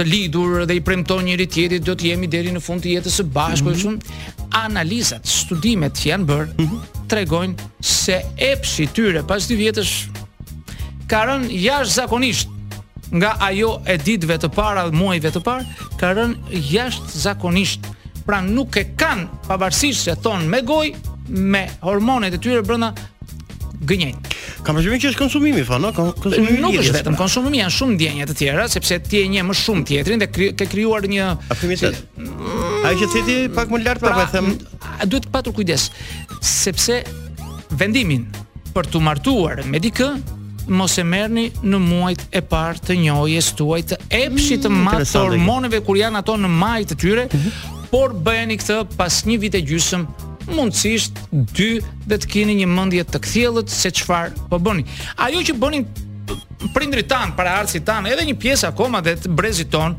të 0.00 0.06
lidhur 0.08 0.62
dhe 0.64 0.78
i 0.78 0.80
premton 0.80 1.20
njëri 1.28 1.46
tjetrit 1.52 1.82
do 1.84 1.92
të 1.98 2.08
jemi 2.12 2.28
deri 2.30 2.52
në 2.54 2.60
fund 2.64 2.80
të 2.80 2.94
jetës 2.94 3.18
së 3.20 3.26
bashku 3.36 3.68
mm 3.68 3.72
-hmm. 3.72 3.80
shumë 3.80 3.98
analizat, 4.66 5.26
studimet 5.28 5.92
që 5.98 6.06
janë 6.14 6.26
bërë 6.30 6.54
mm 6.56 6.68
-hmm. 6.68 7.06
tregojnë 7.08 7.68
se 7.84 8.16
epshi 8.36 8.86
tyre 8.96 9.20
pas 9.28 9.44
2 9.50 9.56
vjetësh 9.60 9.92
ka 11.10 11.20
rënë 11.28 11.52
jashtëzakonisht 11.60 12.48
nga 13.12 13.36
ajo 13.44 13.70
e 13.86 13.96
ditëve 14.06 14.36
të 14.38 14.48
para 14.54 14.88
dhe 14.88 14.96
muajve 14.96 15.30
të 15.36 15.40
parë 15.46 15.64
ka 16.00 16.14
rënë 16.16 16.36
jashtëzakonisht. 16.70 17.80
Pra 18.26 18.40
nuk 18.40 18.76
e 18.80 18.84
kanë 18.96 19.26
pavarësisht 19.48 20.00
se 20.06 20.14
thon 20.22 20.46
me 20.48 20.62
gojë 20.64 20.94
me 21.28 21.66
hormonet 21.84 22.34
e 22.34 22.38
tyre 22.40 22.62
brenda 22.62 22.94
gënjejnë. 23.84 24.29
Kam 24.64 24.76
përshtypjen 24.76 25.00
që 25.00 25.10
është 25.10 25.20
konsumimi, 25.20 25.62
fano, 25.64 25.90
konsumimi. 25.96 26.58
Nuk 26.60 26.76
është 26.80 26.98
vetëm 26.98 27.14
konsumimi, 27.18 27.60
janë 27.62 27.72
shumë 27.76 27.94
ndjenja 27.96 28.26
të 28.30 28.36
tjera, 28.36 28.66
sepse 28.72 28.98
ti 29.08 29.22
e 29.24 29.28
një 29.32 29.44
më 29.48 29.56
shumë 29.56 29.86
tjetrin 29.88 30.20
dhe 30.20 30.28
kri, 30.32 30.50
ke 30.58 30.66
krijuar 30.68 31.06
një 31.08 31.28
A 31.32 31.56
mm. 31.56 32.28
Ai 32.88 32.92
që 32.98 33.08
thiti 33.14 33.36
pak 33.56 33.70
më 33.72 33.80
lart 33.86 34.00
pra, 34.04 34.12
pa 34.18 34.24
them, 34.32 34.50
duhet 35.04 35.24
të 35.26 35.32
patur 35.34 35.54
kujdes, 35.56 35.88
sepse 36.44 37.00
vendimin 37.78 38.26
për 38.74 38.88
të 38.92 39.00
martuar 39.02 39.62
me 39.68 39.80
dikë 39.82 40.10
mos 40.70 40.96
e 40.98 41.04
merrni 41.08 41.46
në 41.62 41.80
muajt 41.82 42.26
e 42.36 42.42
parë 42.50 42.82
të 42.90 42.96
njohjes 43.04 43.52
tuaj 43.58 43.80
të 43.92 43.98
epshit 44.20 44.64
të 44.66 44.70
mm, 44.70 44.82
madh 44.88 45.14
hormoneve 45.18 45.80
kur 45.86 45.98
janë 46.00 46.20
ato 46.22 46.36
në 46.40 46.50
majtë 46.60 46.92
të 46.94 47.00
tyre, 47.02 47.28
mm 47.28 47.38
-hmm. 47.38 47.86
por 47.90 48.14
bëheni 48.14 48.58
këtë 48.60 48.80
pas 48.96 49.22
një 49.28 49.38
vit 49.46 49.54
e 49.56 49.60
gjysmë 49.66 50.28
mundësisht 50.54 51.18
dy 51.56 51.70
dhe 52.10 52.18
të 52.18 52.30
keni 52.32 52.56
një 52.62 52.68
mendje 52.70 53.04
të 53.08 53.22
kthjellët 53.26 53.70
se 53.74 53.92
çfarë 54.00 54.48
po 54.50 54.58
bëni. 54.62 54.84
Ajo 55.22 55.42
që 55.46 55.56
bënin 55.62 55.86
prindrit 56.74 57.06
tan, 57.10 57.32
para 57.36 57.60
tan, 57.84 58.06
edhe 58.06 58.24
një 58.28 58.36
pjesë 58.38 58.70
akoma 58.72 59.00
dhe 59.02 59.16
të 59.18 59.30
brezit 59.34 59.70
ton, 59.72 59.96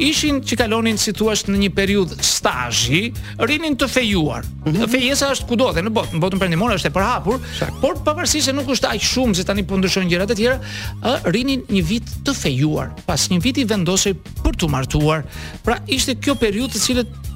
ishin 0.00 0.40
që 0.42 0.56
kalonin 0.62 0.96
si 0.98 1.12
thua 1.12 1.32
në 1.36 1.58
një 1.64 1.70
periudhë 1.76 2.16
stazhi, 2.24 3.02
rinin 3.48 3.76
të 3.76 3.88
fejuar. 3.88 4.42
Mm 4.44 4.72
-hmm. 4.72 4.88
Fejesa 4.90 5.30
është 5.34 5.46
kudo 5.46 5.72
dhe 5.72 5.82
në 5.82 5.90
botë, 5.90 6.12
në 6.14 6.20
botën 6.20 6.38
perëndimore 6.38 6.74
është 6.74 6.88
e 6.88 6.90
përhapur, 6.90 7.38
por 7.80 7.94
pavarësisht 8.04 8.44
se 8.44 8.52
nuk 8.52 8.68
është 8.68 8.88
aq 8.94 9.02
shumë 9.12 9.34
se 9.34 9.44
tani 9.44 9.62
po 9.62 9.76
ndryshojnë 9.76 10.08
gjërat 10.10 10.30
e 10.30 10.34
tjera, 10.34 10.60
ë 11.02 11.30
rinin 11.32 11.62
një 11.68 11.82
vit 11.84 12.04
të 12.26 12.34
fejuar. 12.34 12.88
Pas 13.06 13.28
një 13.30 13.40
viti 13.42 13.64
vendosej 13.64 14.14
për 14.44 14.54
të 14.56 14.68
martuar. 14.68 15.24
Pra 15.64 15.78
ishte 15.86 16.14
kjo 16.14 16.34
periudhë 16.34 16.72
të 16.74 16.80
cilët 16.80 17.29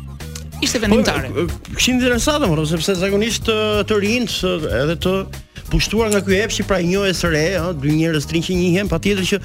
ishte 0.64 0.78
vendimtare. 0.82 1.28
Po, 1.32 1.44
Kishin 1.74 1.94
interesat 2.00 2.40
domo 2.42 2.64
sepse 2.68 2.94
zakonisht 2.98 3.48
të 3.88 3.98
rinj 4.02 4.38
edhe 4.80 4.96
të 5.04 5.14
pushtuar 5.70 6.10
nga 6.12 6.20
ky 6.24 6.40
epshi 6.44 6.64
pra 6.68 6.78
i 6.82 6.86
njohës 6.86 7.20
së 7.24 7.30
re, 7.32 7.42
ëh, 7.56 7.70
dy 7.82 7.94
njerëz 7.98 8.26
trinj 8.30 8.44
që 8.50 8.56
njihen, 8.58 8.88
patjetër 8.90 9.26
që 9.30 9.38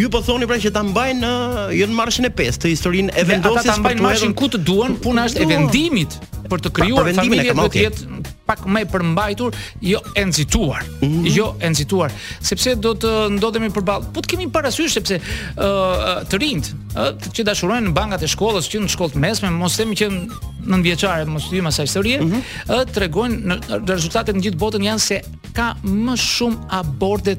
ju 0.00 0.10
po 0.12 0.20
thoni 0.24 0.46
pra 0.48 0.58
që 0.62 0.72
ta 0.74 0.84
mbajnë 0.86 1.18
në 1.24 1.32
jo 1.80 1.88
në 1.90 1.98
marshin 1.98 2.28
e 2.28 2.30
pestë, 2.42 2.66
të 2.66 2.70
historinë 2.76 3.14
e 3.20 3.24
vendosjes, 3.32 3.66
ata 3.66 3.74
ta 3.74 3.82
mbajnë 3.82 4.04
marshin 4.06 4.36
ku 4.38 4.48
të 4.54 4.60
duan, 4.64 4.94
puna 5.02 5.26
është 5.28 5.42
e 5.44 5.48
vendimit 5.50 6.16
për 6.52 6.62
të 6.62 6.72
krijuar 6.78 7.10
familje 7.18 7.48
që 7.50 7.56
të 7.74 7.82
jetë 7.88 8.14
pak 8.44 8.66
më 8.70 8.82
e 8.84 8.86
përmbajtur, 8.92 9.54
jo 9.88 10.00
e 10.20 10.24
nxituar, 10.30 10.82
mhm. 11.00 11.24
jo 11.32 11.46
e 11.64 11.68
nxituar, 11.74 12.12
sepse 12.44 12.74
do 12.76 12.92
të 13.00 13.12
ndodhemi 13.38 13.70
përballë. 13.72 14.10
Po 14.12 14.20
të 14.22 14.34
kemi 14.34 14.50
parasysh 14.54 14.98
sepse 15.00 15.16
ëh 15.18 16.16
të 16.30 16.40
rinjt 16.44 16.70
ëh 16.94 17.32
që 17.34 17.48
dashurojnë 17.50 17.88
në 17.88 17.94
bankat 17.96 18.28
e 18.28 18.30
shkollës, 18.30 18.68
që 18.70 18.84
në 18.84 18.92
shkollë 18.94 19.16
të 19.16 19.24
mesme, 19.24 19.52
mos 19.56 19.80
themi 19.80 19.96
që 19.98 20.10
nënvjeçare 20.68 21.26
më 21.28 21.42
studime 21.42 21.72
sa 21.72 21.84
historie, 21.84 22.20
mhm. 22.20 22.34
mm 22.34 22.42
-hmm. 22.66 22.92
tregojnë 22.92 23.36
në 23.36 23.84
rezultatet 23.90 24.36
në 24.36 24.40
gjithë 24.42 24.58
botën 24.58 24.82
janë 24.84 25.00
se 25.00 25.20
ka 25.52 25.74
më 25.84 26.16
shumë 26.16 26.66
abortet 26.68 27.38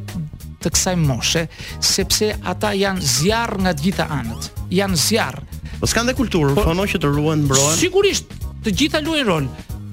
të 0.61 0.69
kësaj 0.73 0.95
moshe, 0.97 1.47
sepse 1.79 2.31
ata 2.43 2.73
janë 2.73 3.01
zjarr 3.01 3.57
nga 3.61 3.71
të 3.73 3.81
gjitha 3.83 4.05
anët. 4.09 4.49
Janë 4.71 4.95
zjarr. 4.97 5.39
Po 5.79 5.87
s'kan 5.87 6.07
dhe 6.07 6.13
kulturë, 6.15 6.55
po, 6.55 6.63
fono 6.63 6.83
që 6.85 6.97
të 7.01 7.11
ruajnë, 7.17 7.43
mbrojnë. 7.45 7.77
Sigurisht, 7.77 8.25
të 8.63 8.71
gjitha 8.77 9.01
luajnë 9.01 9.27
rol, 9.27 9.45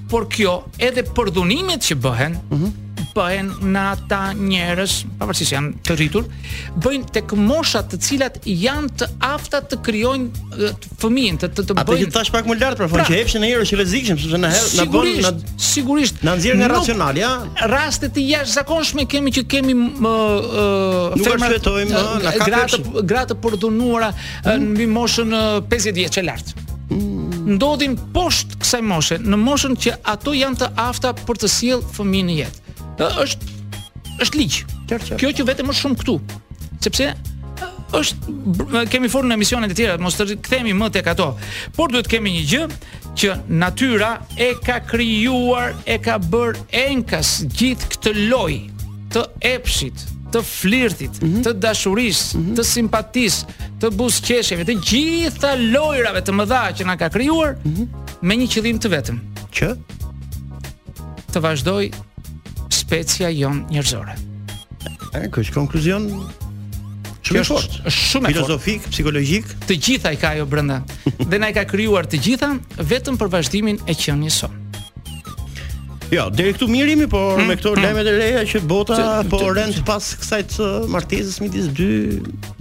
por 0.09 0.27
kjo 0.29 0.63
edhe 0.79 1.03
për 1.03 1.29
dhunimet 1.35 1.81
që 1.81 1.95
bëhen, 2.01 2.39
mm 2.49 2.57
-hmm 2.59 2.82
bëhen 3.13 3.49
në 3.73 3.81
ata 3.93 4.19
njerës, 4.37 4.95
pa 5.19 5.27
janë 5.33 5.83
të 5.85 5.95
rritur, 5.99 6.25
bëjnë 6.83 7.11
të 7.15 7.23
këmoshat 7.31 7.91
të 7.93 7.99
cilat 8.07 8.39
janë 8.49 8.91
të 9.01 9.07
afta 9.27 9.61
të 9.69 9.79
kryojnë 9.85 10.69
të 10.83 10.91
fëmijën, 11.03 11.37
të 11.43 11.51
të 11.53 11.65
bëjnë... 11.73 11.83
A 11.83 11.87
të 11.89 11.97
gjithë 12.01 12.23
pak 12.35 12.49
më 12.49 12.57
lartë, 12.61 12.79
pra, 12.81 12.89
pra 12.95 13.05
që 13.09 13.17
hefshë 13.19 13.41
në 13.43 13.51
njerës 13.51 13.71
që 13.73 13.79
vezikshëm, 13.83 14.21
sepse 14.23 14.41
në 14.41 14.53
herë, 14.55 14.71
në 14.79 14.87
bëjnë, 14.95 15.33
në 15.37 15.53
sigurisht, 15.69 16.23
në 16.25 16.33
nëzirë 16.39 16.59
në 16.63 16.71
racional, 16.73 17.21
ja? 17.21 17.31
Rastet 17.73 18.15
të 18.17 18.25
jashë 18.31 18.53
zakonshme 18.57 19.05
kemi 19.13 19.35
që 19.37 19.45
kemi 19.53 19.77
më... 19.77 20.15
Nuk 21.21 21.31
është 21.35 21.53
vetojmë, 21.57 22.03
në 22.25 23.05
Gratë 23.13 23.37
përdonuara 23.43 24.09
në 24.47 24.57
mm. 24.57 24.89
moshën 24.95 25.35
50 25.75 25.97
vjetë 25.99 26.17
që 26.19 26.23
lart 26.29 26.53
ndodhin 27.43 27.97
poshtë 28.13 28.55
kësaj 28.61 28.79
moshe, 28.87 29.17
në 29.19 29.37
moshën 29.41 29.73
që 29.83 29.95
ato 30.07 30.31
janë 30.35 30.59
të 30.61 30.67
afta 30.79 31.09
për 31.27 31.39
të 31.41 31.49
sjellë 31.51 31.89
fëmijën 31.97 32.29
në 32.31 32.35
jetë 32.37 32.62
është 32.97 33.53
është 34.21 34.37
ligj. 34.37 34.63
Kjo 35.17 35.31
që 35.33 35.43
vetëm 35.47 35.69
është 35.71 35.81
shumë 35.81 35.95
këtu. 36.01 36.17
Sepse 36.83 37.09
është 37.93 38.85
kemi 38.89 39.09
folur 39.09 39.29
në 39.29 39.35
emisionet 39.37 39.71
e 39.71 39.75
tjera, 39.77 39.97
mos 40.01 40.15
të 40.17 40.37
kthemi 40.45 40.73
më 40.77 40.91
tek 40.95 41.07
ato. 41.13 41.31
Por 41.75 41.91
duhet 41.93 42.07
kemi 42.11 42.31
një 42.33 42.43
gjë 42.49 42.67
që 43.13 43.33
natyra 43.53 44.11
e 44.41 44.53
ka 44.65 44.79
krijuar, 44.87 45.73
e 45.85 45.99
ka 46.01 46.17
bërë 46.17 46.67
enkas 46.87 47.37
gjithë 47.53 47.89
këtë 47.93 48.13
loj 48.29 48.55
të 49.13 49.25
epshit, 49.45 50.05
të 50.33 50.41
flirtit, 50.41 51.19
mm 51.21 51.27
-hmm. 51.29 51.43
të 51.45 51.51
dashurisë, 51.61 52.37
mm 52.37 52.43
-hmm. 52.43 52.55
të 52.57 52.63
simpatisë, 52.65 53.59
të 53.81 53.91
buzqeshjeve, 53.99 54.65
të 54.65 54.77
gjitha 54.89 55.51
lojrave 55.57 56.21
të 56.25 56.33
mëdha 56.33 56.63
që 56.77 56.85
na 56.85 56.97
ka 56.97 57.09
krijuar 57.09 57.53
mm 57.63 57.69
-hmm. 57.73 57.87
me 58.21 58.33
një 58.35 58.47
qëllim 58.49 58.79
të 58.81 58.89
vetëm. 58.89 59.19
Që 59.53 59.75
të 61.33 61.39
vazhdoj 61.41 61.91
specia 62.93 63.29
jon 63.33 63.63
njerëzore. 63.73 64.13
kjo 65.33 65.41
është 65.41 65.53
konkluzion 65.57 66.03
shumë 67.25 67.39
e 67.41 67.45
fortë. 67.47 67.79
Është 67.89 67.93
shumë 68.11 68.29
filozofik, 68.29 68.85
psikologjik. 68.93 69.47
Të 69.65 69.77
gjitha 69.81 70.11
i 70.13 70.17
ka 70.21 70.33
ajo 70.35 70.45
brenda. 70.49 70.81
dhe 71.31 71.39
na 71.41 71.49
i 71.49 71.55
ka 71.57 71.63
krijuar 71.65 72.05
të 72.05 72.19
gjitha 72.27 72.51
vetëm 72.77 73.17
për 73.17 73.31
vazhdimin 73.33 73.79
e 73.89 73.95
qenies 73.97 74.37
sonë. 74.43 74.61
Jo, 76.13 76.27
deri 76.29 76.53
këtu 76.53 76.67
mirë 76.69 76.93
jemi, 76.93 77.07
por 77.09 77.39
mm, 77.41 77.47
me 77.49 77.55
këto 77.57 77.73
mm, 77.73 77.81
lajmet 77.81 78.11
reja 78.19 78.43
që 78.51 78.61
bota 78.69 78.99
të, 78.99 79.27
po 79.33 79.39
rend 79.57 79.79
pas 79.87 80.11
kësaj 80.21 80.43
të 80.53 80.69
martesës 80.93 81.41
midis 81.41 81.71
dy 81.73 81.89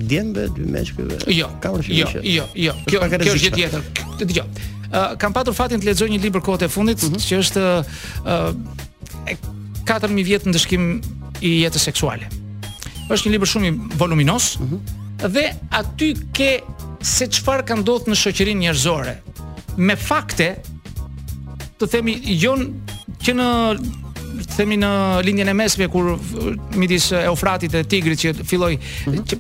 djembëve, 0.01 0.49
dy 0.57 0.71
meshkujve. 0.79 1.19
Jo, 1.29 1.51
ka 1.61 1.75
jo, 1.77 1.85
jo, 1.93 2.21
jo, 2.39 2.47
jo, 2.71 2.79
kjo, 2.87 3.05
kjo 3.21 3.35
është 3.37 3.41
gjë 3.45 3.57
tjetër. 3.61 4.05
dëgjoj. 4.25 4.69
Ë, 4.93 5.03
kam 5.21 5.37
patur 5.37 5.53
fatin 5.57 5.83
të 5.83 5.93
lexoj 5.93 6.09
një 6.15 6.23
libër 6.25 6.41
kohët 6.47 6.65
e 6.71 6.73
fundit, 6.73 7.03
mm 7.05 7.13
-hmm. 7.13 7.27
që 7.29 7.43
është 7.45 7.67
uh, 8.25 9.51
4000 9.85 10.25
vjet 10.27 10.47
ndëshkim 10.47 10.87
i 11.43 11.51
jetës 11.63 11.85
seksuale. 11.91 12.29
Është 13.13 13.29
një 13.29 13.35
libër 13.37 13.51
shumë 13.55 13.71
i 13.71 13.73
voluminos. 13.99 14.53
Mm 14.59 14.69
-hmm. 14.69 15.31
Dhe 15.37 15.47
aty 15.81 16.13
ke 16.35 16.51
se 17.03 17.27
çfarë 17.27 17.65
ka 17.69 17.75
ndodhur 17.81 18.11
në 18.13 18.17
shoqërinë 18.23 18.61
njerëzore. 18.65 19.15
Me 19.77 19.97
fakte 19.97 20.49
të 21.79 21.87
themi 21.93 22.15
jo 22.45 22.55
që 23.25 23.33
në 23.39 23.49
themi 24.57 24.77
në 24.77 24.91
lindjen 25.25 25.49
e 25.49 25.53
mesme 25.53 25.89
kur 25.89 26.19
midis 26.75 27.13
Eufratit 27.13 27.71
dhe 27.73 27.83
Tigrit 27.85 28.19
që 28.23 28.45
filloi 28.45 28.77
mm 28.77 29.13
-hmm. 29.13 29.25
që 29.31 29.35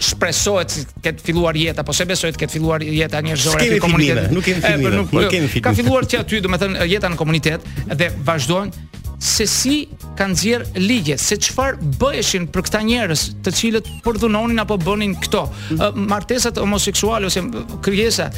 shpresohet 0.00 0.70
se 0.70 0.80
ketë 1.02 1.20
filluar 1.22 1.56
jeta, 1.56 1.82
po 1.84 1.92
se 1.92 2.04
besohet 2.04 2.34
të 2.34 2.38
ketë 2.40 2.52
filluar 2.52 2.82
jeta 2.82 3.20
njerëzore 3.20 3.60
në 3.60 3.78
komunitet. 3.80 4.30
Nuk 4.32 4.44
kemi 4.44 4.60
fillime, 4.60 4.96
nuk 4.96 5.10
po 5.10 5.18
kemi 5.30 5.48
fillime. 5.48 5.64
Ka 5.66 5.74
filluar 5.74 6.02
që 6.10 6.16
aty, 6.20 6.36
domethënë 6.46 6.84
jeta 6.94 7.08
në 7.10 7.14
komunitet 7.16 7.60
dhe 7.98 8.06
vazhdojnë 8.24 8.72
se 9.18 9.46
si 9.46 9.76
kanë 10.18 10.36
xhier 10.36 10.64
ligje, 10.76 11.16
se 11.18 11.36
çfarë 11.40 11.90
bëheshin 12.00 12.46
për 12.52 12.66
këta 12.68 12.80
njerëz, 12.84 13.22
të 13.44 13.52
cilët 13.58 13.88
përdhunonin 14.04 14.60
apo 14.60 14.76
bënin 14.82 15.14
këto. 15.24 15.44
Mm. 15.76 16.04
Martesat 16.10 16.60
homoseksuale 16.60 17.28
ose 17.30 17.44
krijesa, 17.84 18.28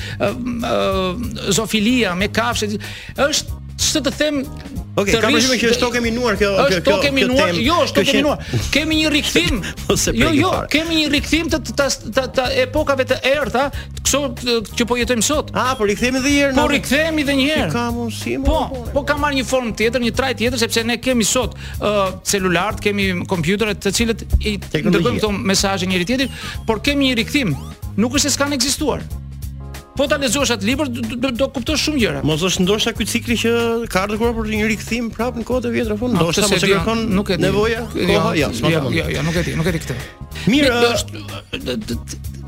zofilia 1.54 2.14
me 2.18 2.30
kafshë 2.34 2.70
është 3.28 3.57
ç'të 3.78 4.00
të 4.08 4.16
them 4.20 4.42
Ok, 4.98 5.12
kam 5.22 5.30
vënë 5.30 5.56
që 5.60 5.68
është 5.70 5.78
tokë 5.78 6.00
minuar 6.02 6.34
kjo, 6.40 6.48
kjo. 6.50 6.62
Është 6.64 6.84
tokë 6.88 7.10
minuar, 7.14 7.52
jo, 7.62 7.74
është 7.84 8.00
tokë 8.00 8.14
minuar. 8.16 8.40
Kemë 8.74 8.96
një 8.98 9.10
rikthim 9.14 9.60
ose 9.94 10.10
Jo, 10.18 10.32
Jo, 10.34 10.40
jo, 10.40 10.48
kemi 10.72 10.96
një 10.98 11.10
rikthim 11.12 11.52
të 11.52 11.60
të, 11.68 11.86
të, 12.16 12.24
të, 12.34 12.46
epokave 12.64 13.06
të 13.12 13.18
errta, 13.30 13.68
këso 14.00 14.20
që 14.72 14.86
po 14.90 14.98
jetojmë 14.98 15.22
sot. 15.28 15.52
Ah, 15.54 15.76
po 15.78 15.86
rikthehemi 15.86 16.18
edhe 16.18 16.32
një 16.34 16.40
herë. 16.48 16.56
Po 16.58 16.64
rikthehemi 16.72 17.22
edhe 17.22 17.36
një 17.38 17.44
herë. 17.52 17.68
Ka 17.76 17.84
mundësi 17.94 18.34
më. 18.40 18.48
Po, 18.48 18.82
po 18.98 19.04
ka 19.12 19.20
marrë 19.22 19.38
një 19.38 19.46
formë 19.52 19.76
tjetër, 19.78 20.02
një 20.08 20.12
trajt 20.18 20.40
tjetër 20.42 20.62
sepse 20.64 20.84
ne 20.90 20.98
kemi 21.04 21.28
sot 21.30 21.54
ë 21.54 21.94
uh, 21.94 22.18
celular, 22.32 22.80
kemi 22.82 23.06
kompjuterë 23.30 23.76
të 23.84 23.94
cilët 24.00 24.26
i 24.40 24.56
dërgojmë 24.66 25.16
këto 25.22 25.30
mesazhe 25.52 25.86
njëri 25.94 26.10
tjetrit, 26.10 26.44
por 26.66 26.82
kemi 26.82 27.12
një 27.12 27.20
rikthim. 27.22 27.54
Nuk 28.02 28.18
është 28.18 28.26
se 28.32 28.34
s'kan 28.34 28.58
ekzistuar 28.58 29.06
po 29.98 30.06
ta 30.10 30.18
lexosh 30.22 30.52
atë 30.54 30.68
libër 30.68 30.88
do, 30.94 31.02
të 31.40 31.48
kuptosh 31.56 31.82
shumë 31.88 32.00
gjëra. 32.04 32.20
Mos 32.28 32.42
është 32.48 32.62
ndoshta 32.66 32.92
ky 32.96 33.06
cikli 33.10 33.36
që 33.42 33.52
ka 33.92 34.04
ardhur 34.06 34.32
për 34.36 34.50
një 34.54 34.68
rikthim 34.72 35.08
prap 35.14 35.36
në 35.40 35.46
kohët 35.48 35.66
e 35.66 35.74
vjetra 35.74 35.96
fund, 35.98 36.14
ndoshta 36.14 36.46
mos 36.46 36.62
e 36.62 36.70
kërkon 36.72 37.02
nuk 37.18 37.34
e 37.34 37.38
di. 37.40 37.44
nevoja. 37.48 37.82
Jo, 37.94 38.22
jo, 38.44 38.84
jo, 38.94 39.08
jo, 39.16 39.26
nuk 39.26 39.40
e 39.42 39.46
di, 39.48 39.56
nuk 39.58 39.70
e 39.70 39.74
di 39.76 39.82
këtë. 39.82 40.02
Mirë, 40.48 40.74
është 40.92 42.46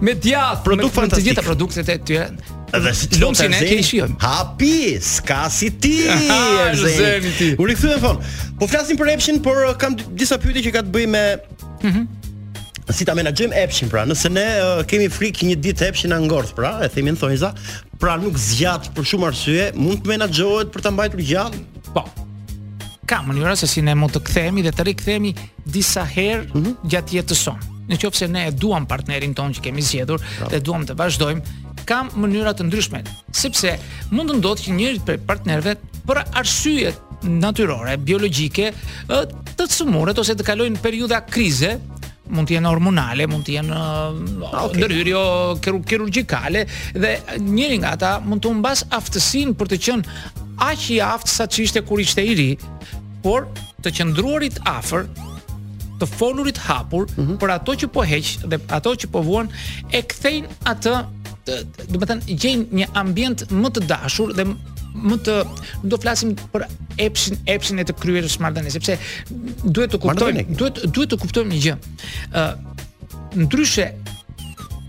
me 0.00 0.16
djath, 0.16 0.64
me 0.72 1.08
Të 1.16 1.20
gjitha 1.22 1.42
produktet 1.46 1.88
e 1.92 1.98
tyre 2.00 2.30
Dhe 2.76 2.90
si 2.98 3.06
të 3.08 3.20
lomë 3.22 3.38
si 3.38 3.44
ne 3.52 3.58
ke 3.62 3.76
ishion 3.80 4.16
Hapi, 4.20 4.98
s'ka 5.00 5.44
si 5.54 5.68
ti 5.70 6.02
Zemi 6.82 7.30
ti 7.38 7.48
Unë 7.62 7.72
i 7.72 7.78
dhe 7.78 7.98
fonë 8.02 8.32
Po 8.60 8.68
flasim 8.68 8.98
për 8.98 9.14
epshin, 9.14 9.38
por 9.42 9.62
kam 9.80 9.94
disa 10.18 10.34
pyti 10.42 10.64
që 10.66 10.74
ka 10.74 10.82
të 10.84 10.92
bëj 10.96 11.06
me 11.14 11.22
Mhm. 11.84 12.06
si 12.94 13.04
ta 13.04 13.14
menaxhojmë 13.18 13.56
epshin 13.58 13.88
pra, 13.90 14.04
nëse 14.06 14.30
ne 14.30 14.44
uh, 14.62 14.82
kemi 14.86 15.08
frikë 15.10 15.46
një 15.48 15.56
ditë 15.64 15.88
epshin 15.90 16.12
na 16.14 16.20
ngordh 16.22 16.52
pra, 16.54 16.76
e 16.86 16.88
themi 16.92 17.10
në 17.12 17.18
thojza, 17.18 17.50
pra 17.98 18.14
nuk 18.20 18.36
zgjat 18.38 18.92
për 18.94 19.08
shumë 19.10 19.26
arsye, 19.26 19.64
mund 19.74 20.04
të 20.04 20.12
menaxhohet 20.12 20.70
për 20.74 20.84
ta 20.86 20.92
mbajtur 20.94 21.24
gjallë. 21.26 21.62
Po. 21.90 22.04
Ka 23.06 23.20
mënyra 23.26 23.56
se 23.58 23.66
si 23.70 23.82
ne 23.86 23.94
mund 23.98 24.14
të 24.14 24.22
kthehemi 24.28 24.62
dhe 24.66 24.72
të 24.74 24.86
rikthehemi 24.92 25.34
disa 25.70 26.04
herë 26.06 26.44
mm 26.54 26.62
-hmm. 26.62 26.76
gjatë 26.90 27.18
jetës 27.18 27.42
sonë. 27.48 27.64
Në 27.90 27.98
qofë 28.02 28.18
se 28.18 28.28
ne 28.28 28.46
e 28.46 28.50
duam 28.50 28.86
partnerin 28.86 29.34
ton 29.34 29.52
që 29.54 29.60
kemi 29.66 29.82
zgjedhur 29.82 30.18
pra. 30.18 30.48
dhe 30.50 30.60
duam 30.60 30.82
të 30.86 30.94
vazhdojmë 30.98 31.42
kam 31.86 32.08
mënyra 32.16 32.54
të 32.54 32.62
ndryshme. 32.66 33.02
Sepse 33.32 33.78
mund 34.10 34.30
të 34.30 34.36
ndodhë 34.40 34.62
që 34.62 34.70
njëri 34.78 35.00
prej 35.06 35.18
partnerëve 35.28 35.76
për 36.06 36.18
arsye 36.34 36.94
natyrore, 37.24 37.96
biologjike, 37.98 38.72
të 39.08 39.54
të 39.56 39.66
sumuret 39.72 40.18
ose 40.20 40.34
të 40.36 40.44
kalojnë 40.44 40.80
periuda 40.84 41.22
krize, 41.24 41.76
mund 42.28 42.48
të 42.50 42.56
jenë 42.58 42.68
hormonale, 42.68 43.26
mund 43.30 43.46
të 43.46 43.54
jenë 43.54 43.76
ah, 43.76 44.56
okay. 44.64 44.80
ndërhyrje 44.82 45.20
kirur 45.64 45.82
kirurgjikale 45.86 46.64
dhe 46.96 47.12
njëri 47.40 47.78
nga 47.80 47.92
ata 47.96 48.10
mund 48.24 48.42
të 48.42 48.50
humbas 48.50 48.82
aftësinë 48.98 49.54
për 49.60 49.70
të 49.72 49.78
qenë 49.86 50.18
aq 50.66 50.88
i 50.92 50.98
aftë 51.06 51.32
sa 51.36 51.46
ç'ishte 51.48 51.84
kur 51.88 52.02
ishte 52.02 52.20
i 52.26 52.34
ri, 52.38 52.48
por 53.24 53.46
të 53.84 53.94
qëndruarit 54.00 54.58
afër 54.70 55.06
të 56.02 56.10
folurit 56.18 56.58
hapur 56.66 57.06
mm 57.08 57.22
-hmm. 57.22 57.38
për 57.40 57.48
ato 57.56 57.72
që 57.80 57.86
po 57.94 58.02
heq 58.04 58.46
dhe 58.50 58.58
ato 58.74 58.90
që 58.92 59.06
po 59.12 59.22
vuan 59.22 59.46
e 59.92 60.02
kthejnë 60.02 60.48
atë, 60.74 60.92
do 61.88 61.98
të 61.98 62.06
thënë 62.10 62.40
gjejnë 62.42 62.64
një 62.80 62.86
ambient 62.94 63.46
më 63.50 63.68
të 63.76 63.80
dashur 63.88 64.34
dhe 64.36 64.44
më 65.04 65.18
të 65.26 65.36
do 65.92 65.98
flasim 66.02 66.32
për 66.52 66.64
epshin 67.02 67.38
epshin 67.54 67.80
e 67.82 67.86
të 67.88 67.96
kryerës 68.00 68.36
së 68.38 68.42
marrëdhënies, 68.44 68.76
sepse 68.76 68.96
duhet 69.76 69.92
të 69.94 70.00
kuptojmë, 70.04 70.44
duhet 70.58 70.80
duhet 70.88 71.12
të 71.14 71.18
kuptojmë 71.24 71.54
një 71.54 71.60
gjë. 71.66 71.76
ë 72.32 72.42
uh, 72.42 73.44
ndryshe 73.46 73.86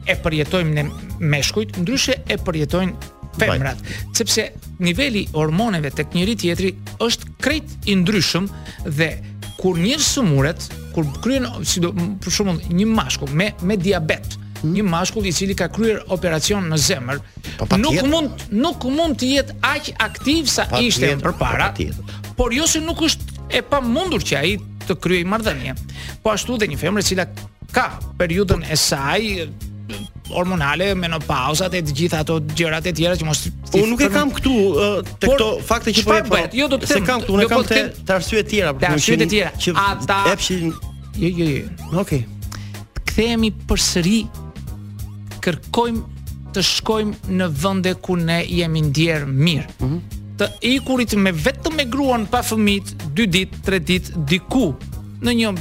e 0.08 0.16
përjetojmë 0.24 0.78
ne 0.78 0.86
meshkujt, 1.34 1.76
ndryshe 1.84 2.16
e 2.32 2.38
përjetojnë 2.46 3.14
femrat, 3.38 3.82
sepse 4.18 4.48
niveli 4.88 5.26
hormoneve 5.36 5.92
tek 5.94 6.16
njëri 6.16 6.36
tjetri 6.42 6.72
është 7.04 7.36
krejt 7.44 7.78
i 7.92 7.98
ndryshëm 8.00 8.48
dhe 9.00 9.12
kur 9.58 9.78
një 9.82 9.98
sëmuret, 10.02 10.70
kur 10.96 11.08
kryen, 11.24 11.46
si 11.66 11.82
do, 11.82 11.92
për 11.96 12.34
shembull 12.34 12.60
një 12.78 12.86
mashkull 12.96 13.34
me, 13.38 13.52
me 13.66 13.78
diabet, 13.78 14.36
uh, 14.38 14.47
Hmm? 14.62 14.72
një 14.74 14.84
mashkull 14.90 15.28
i 15.30 15.34
cili 15.36 15.54
ka 15.58 15.68
kryer 15.74 16.00
operacion 16.14 16.66
në 16.72 16.78
zemër, 16.86 17.20
pa, 17.22 17.52
po, 17.60 17.68
pa 17.72 17.78
nuk 17.82 17.94
tjetë. 17.98 18.10
mund 18.10 18.46
nuk 18.58 18.86
mund 18.96 19.18
të 19.22 19.30
jetë 19.36 19.58
aq 19.70 19.90
aktiv 20.06 20.48
sa 20.52 20.66
pa 20.72 20.80
ishte 20.84 21.06
tjetë, 21.12 21.22
përpara. 21.26 21.70
Por 22.38 22.56
jo 22.56 22.68
se 22.70 22.82
nuk 22.82 23.02
është 23.08 23.46
e 23.58 23.62
pamundur 23.66 24.22
që 24.22 24.40
ai 24.42 24.56
të 24.88 24.98
kryej 25.02 25.24
marrëdhënie. 25.30 25.76
Po 26.24 26.34
ashtu 26.34 26.58
dhe 26.62 26.70
një 26.72 26.78
femër 26.82 27.04
e 27.04 27.08
cila 27.10 27.26
ka 27.74 27.88
periudhën 28.20 28.64
e 28.68 28.78
saj 28.80 29.48
hormonale, 30.28 30.90
menopauzat 31.00 31.78
e 31.78 31.82
të 31.88 31.94
gjitha 32.00 32.20
ato 32.26 32.40
gjërat 32.58 32.90
e 32.90 32.92
tjera 32.98 33.16
që 33.16 33.28
mos 33.30 33.46
Unë 33.78 33.88
nuk 33.94 34.02
e 34.04 34.10
kam 34.12 34.32
këtu 34.36 34.56
tek 35.24 35.30
ato 35.36 35.48
fakte 35.68 35.94
që 35.96 36.04
po 36.08 36.18
e 36.18 36.24
po. 36.28 36.34
bëj. 36.36 36.48
Jo 36.60 36.68
do 36.72 36.82
të 36.82 36.90
them, 36.94 37.06
kam 37.08 37.22
këtu, 37.24 37.38
ne 37.38 37.48
kam 37.48 37.62
po 37.62 37.70
të 37.70 37.84
të 38.10 38.18
arsye 38.18 38.44
të 38.44 38.52
tjera 38.52 38.74
për 38.74 38.82
të 38.82 38.82
shkruar. 38.82 38.98
Të 38.98 39.80
arsye 40.34 40.68
të 40.74 40.80
tjera. 40.80 40.80
Ata 40.84 40.88
Jo, 41.18 41.30
jo, 41.34 41.46
jo. 41.50 42.00
Okej. 42.04 42.26
Kthehemi 43.10 43.50
përsëri 43.66 44.20
kërkojmë 45.39 46.51
të 46.56 46.63
shkojmë 46.63 47.36
në 47.38 47.48
vende 47.62 47.94
ku 48.01 48.15
ne 48.20 48.41
jemi 48.48 48.82
ndjer 48.89 49.25
mirë. 49.25 49.67
Mm 49.79 49.86
-hmm. 49.86 50.01
Të 50.38 50.48
ikurit 50.74 51.13
me 51.17 51.32
vetëm 51.34 51.75
me 51.75 51.86
gruan 51.89 52.25
pa 52.29 52.44
fëmijë 52.44 53.12
2 53.17 53.25
ditë, 53.25 53.58
3 53.65 53.79
ditë 53.89 54.24
diku 54.29 54.67
në 55.24 55.32
një 55.39 55.51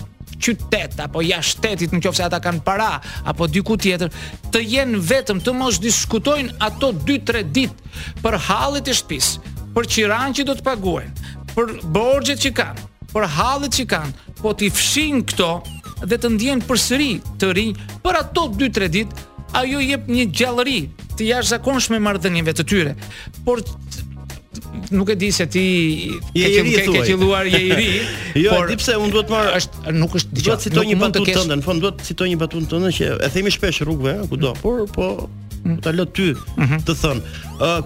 qytet 0.41 1.01
apo 1.01 1.23
jashtë 1.23 1.51
shtetit 1.51 1.93
nëse 1.97 2.23
ata 2.25 2.41
kanë 2.41 2.61
para 2.63 3.01
apo 3.25 3.47
diku 3.47 3.77
tjetër, 3.77 4.11
të 4.53 4.59
jenë 4.61 4.99
vetëm 5.01 5.41
të 5.41 5.53
mos 5.53 5.81
diskutojnë 5.81 6.55
ato 6.61 6.93
2-3 6.93 7.43
ditë 7.43 7.81
për 8.23 8.37
hallit 8.49 8.89
e 8.89 8.93
shtëpisë, 8.95 9.39
për 9.75 9.85
qiranë 9.89 10.35
që 10.37 10.45
do 10.45 10.55
të 10.55 10.63
paguajnë, 10.63 11.13
për 11.55 11.67
borxhet 11.93 12.41
që 12.45 12.53
kanë, 12.53 12.81
për 13.13 13.25
hallit 13.37 13.73
që 13.79 13.87
kanë, 13.87 14.13
po 14.43 14.53
ti 14.55 14.71
fshin 14.71 15.25
këto 15.25 15.63
dhe 16.05 16.17
të 16.21 16.29
ndjen 16.35 16.61
përsëri 16.69 17.21
të 17.41 17.53
rinj 17.57 17.75
për 18.05 18.15
ato 18.21 18.49
2-3 18.53 18.89
ditë 18.93 19.26
ajo 19.61 19.81
jep 19.85 20.09
një 20.13 20.27
gjallëri 20.37 20.79
të 21.17 21.31
jashtëzakonshme 21.31 22.01
marrëdhënieve 22.05 22.53
të 22.59 22.67
tyre. 22.69 22.93
Por 23.47 23.63
nuk 24.93 25.11
e 25.11 25.17
di 25.19 25.31
se 25.35 25.47
ti 25.51 25.63
ke 26.31 26.43
i 26.43 26.75
ke 26.77 27.01
qelluar 27.09 27.49
je 27.49 27.61
i 27.65 27.71
ri. 27.79 27.89
Jo, 28.47 28.59
di 28.69 28.77
pse 28.79 28.99
unë 29.01 29.15
duhet 29.15 29.31
të 29.31 29.37
marr 29.37 29.57
është 29.61 29.97
nuk 29.97 30.19
është 30.21 30.37
diçka. 30.37 30.47
Duhet 30.51 30.67
citoj 30.69 30.87
një 30.93 31.01
batutë 31.03 31.33
të 31.33 31.41
tënde, 31.41 31.61
në 31.63 31.67
fund 31.67 31.85
duhet 31.87 32.05
citoj 32.07 32.29
një 32.35 32.41
batutë 32.45 32.69
të 32.69 32.75
tënde 32.77 32.93
që 32.99 33.11
e 33.29 33.33
themi 33.39 33.55
shpesh 33.57 33.81
rrugëve, 33.87 34.17
kudo. 34.33 34.53
Mm. 34.53 34.63
Por 34.63 34.83
po 34.93 35.11
mm. 35.63 35.81
ta 35.87 35.95
lë 35.97 36.09
ty 36.17 36.31
mhm. 36.37 36.83
të 36.87 36.99
thon. 37.03 37.25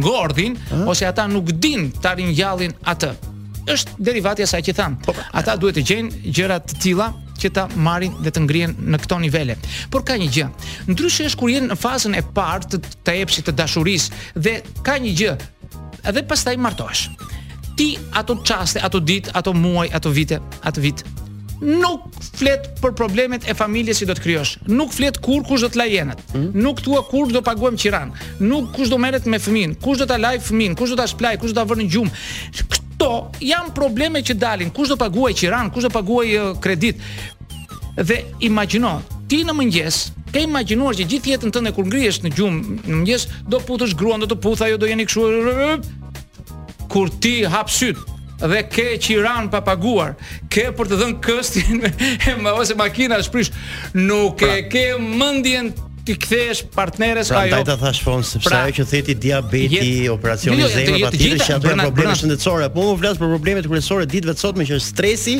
ngordhin 0.01 0.53
uh 0.57 0.63
-huh. 0.72 0.89
ose 0.89 1.05
ata 1.07 1.27
nuk 1.27 1.51
din 1.65 1.91
ta 2.03 2.13
ringjallin 2.19 2.74
atë. 2.91 3.12
Është 3.75 3.89
derivati 4.07 4.43
asaj 4.43 4.62
që 4.62 4.74
thamë. 4.79 4.95
Po, 5.05 5.13
po, 5.13 5.22
ata 5.39 5.51
duhet 5.62 5.75
të 5.77 5.84
gjejnë 5.89 6.10
gjëra 6.36 6.57
të 6.67 6.74
tilla 6.84 7.07
që 7.39 7.48
ta 7.55 7.63
marrin 7.88 8.13
dhe 8.24 8.29
të 8.34 8.39
ngrihen 8.45 8.72
në 8.91 8.98
këto 9.03 9.15
nivele. 9.25 9.53
Por 9.91 10.01
ka 10.07 10.13
një 10.22 10.29
gjë. 10.36 10.48
Ndryshe 10.91 11.24
është 11.29 11.39
kur 11.39 11.50
jeni 11.53 11.67
në 11.74 11.77
fazën 11.86 12.13
e 12.19 12.24
parë 12.38 12.65
të 12.72 12.77
të 13.05 13.12
epshit 13.24 13.45
të 13.48 13.53
dashurisë 13.60 14.07
dhe 14.43 14.53
ka 14.86 14.93
një 15.03 15.12
gjë. 15.19 15.34
Edhe 16.10 16.22
pastaj 16.31 16.55
martohesh 16.65 17.05
ti 17.75 17.98
ato 18.13 18.36
qaste, 18.36 18.79
ato 18.84 19.00
dit, 19.00 19.29
ato 19.34 19.53
muaj, 19.53 19.89
ato 19.94 20.10
vite, 20.10 20.39
ato 20.63 20.82
vit. 20.82 21.03
Nuk 21.65 22.10
flet 22.36 22.65
për 22.82 22.91
problemet 23.00 23.46
e 23.50 23.53
familjes 23.55 24.01
që 24.01 24.08
do 24.10 24.15
të 24.17 24.24
kryosh. 24.25 24.55
Nuk 24.75 24.91
flet 24.94 25.15
kur 25.24 25.44
kush 25.48 25.63
do 25.63 25.70
të 25.72 25.79
lajenet. 25.84 26.20
Mm. 26.36 26.50
Nuk 26.62 26.82
thua 26.84 27.00
kur 27.08 27.32
do 27.32 27.39
paguajmë 27.41 27.79
qiran. 27.79 28.12
Nuk 28.44 28.74
kush 28.75 28.91
do 28.91 29.00
merret 29.00 29.25
me 29.32 29.39
fëmin. 29.39 29.77
Kush 29.79 30.01
do 30.03 30.08
ta 30.10 30.17
laj 30.20 30.41
fëmin. 30.50 30.75
Kush 30.75 30.91
do 30.91 30.98
ta 31.00 31.08
shplaj. 31.08 31.39
Kush 31.39 31.53
do 31.55 31.62
ta 31.62 31.67
vënë 31.70 31.86
në 31.86 31.94
gjumë. 31.96 32.20
Këto 32.75 33.10
janë 33.39 33.74
probleme 33.75 34.20
që 34.27 34.36
dalin. 34.36 34.72
Kush 34.75 34.91
do 34.91 35.00
paguaj 35.00 35.32
qiran. 35.39 35.72
Kush 35.72 35.88
do 35.88 35.94
paguaj 35.96 36.36
kredit. 36.62 37.00
Dhe 37.96 38.20
imagjino, 38.44 38.91
ti 39.32 39.39
në 39.48 39.55
mëngjes, 39.55 40.01
ke 40.36 40.44
imagjinuar 40.50 41.00
që 41.00 41.08
gjithë 41.13 41.32
jetën 41.38 41.55
tënde 41.55 41.72
kur 41.72 41.88
ngrihesh 41.88 42.19
në 42.28 42.34
gjumë 42.36 42.80
në 42.84 42.97
mëngjes, 42.97 43.30
do 43.47 43.63
puthësh 43.63 43.95
gruan, 43.95 44.19
do 44.21 44.28
të 44.28 44.41
puth 44.43 44.65
ajo, 44.67 44.76
do 44.76 44.91
jeni 44.91 45.08
kështu 45.08 46.14
kur 46.95 47.10
ti 47.21 47.36
hap 47.51 47.67
syt 47.71 47.97
dhe 48.39 48.62
ke 48.71 48.86
qiran 49.03 49.49
pa 49.51 49.60
paguar, 49.63 50.15
ke 50.51 50.69
për 50.75 50.91
të 50.93 50.99
dhënë 51.01 51.19
këstin 51.23 51.84
ose 52.60 52.77
makina 52.79 53.19
shprish, 53.25 53.51
nuk 53.99 54.39
pra, 54.43 54.55
e 54.62 54.69
ke 54.71 54.89
mendjen 54.99 55.73
ti 56.05 56.13
kthesh 56.21 56.60
partneres 56.69 57.31
pra, 57.34 57.41
ajo. 57.47 57.60
ta 57.65 57.73
thash 57.81 58.03
fond 58.05 58.21
sepse 58.27 58.45
pra, 58.45 58.60
ajo 58.67 58.77
që 58.77 58.86
theti 58.91 59.15
diabeti, 59.23 59.79
jet, 60.03 60.12
operacioni 60.13 60.62
i 60.62 60.67
zemrës 60.69 61.45
që 61.47 61.58
bën 61.63 61.81
probleme 61.88 62.13
shëndetësore, 62.19 62.67
po 62.75 62.84
unë 62.91 62.99
flas 63.01 63.21
për 63.23 63.31
problemet 63.34 63.69
kryesore 63.71 64.05
ditëve 64.12 64.36
të 64.38 64.43
sotme 64.45 64.67
që 64.69 64.77
është 64.77 64.91
stresi 64.91 65.36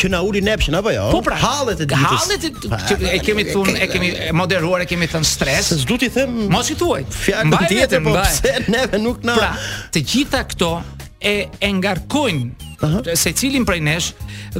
që 0.00 0.12
na 0.14 0.20
uli 0.24 0.44
nepshin 0.46 0.78
apo 0.78 0.92
jo? 0.94 1.08
Po 1.16 1.24
pra, 1.26 1.40
hallet 1.42 1.82
e 1.82 1.88
ditës. 1.90 2.04
Hallet 2.04 2.48
e 2.48 2.52
që 2.60 3.12
e 3.16 3.22
kemi 3.26 3.48
thon, 3.50 3.72
e 3.74 3.90
kemi 3.90 4.12
moderuar, 4.38 4.84
e 4.86 4.92
kemi 4.92 5.10
thën 5.10 5.26
stres. 5.26 5.72
Se 5.74 5.80
s'du 5.82 5.98
ti 6.04 6.12
them. 6.14 6.44
Mos 6.52 6.70
i 6.70 6.78
thuaj. 6.78 7.02
Fjalë 7.24 7.64
tjetër 7.72 8.06
po 8.06 8.14
pse 8.20 8.54
neve 8.70 9.02
nuk 9.02 9.26
na. 9.26 9.40
Pra, 9.40 9.50
të 9.96 10.04
gjitha 10.12 10.44
këto 10.54 10.76
e 11.24 11.48
e 11.58 11.68
ngarkojnë 11.72 12.50
uh 12.80 12.90
-huh. 13.00 13.12
secilin 13.16 13.64
prej 13.64 13.80
nesh 13.80 14.08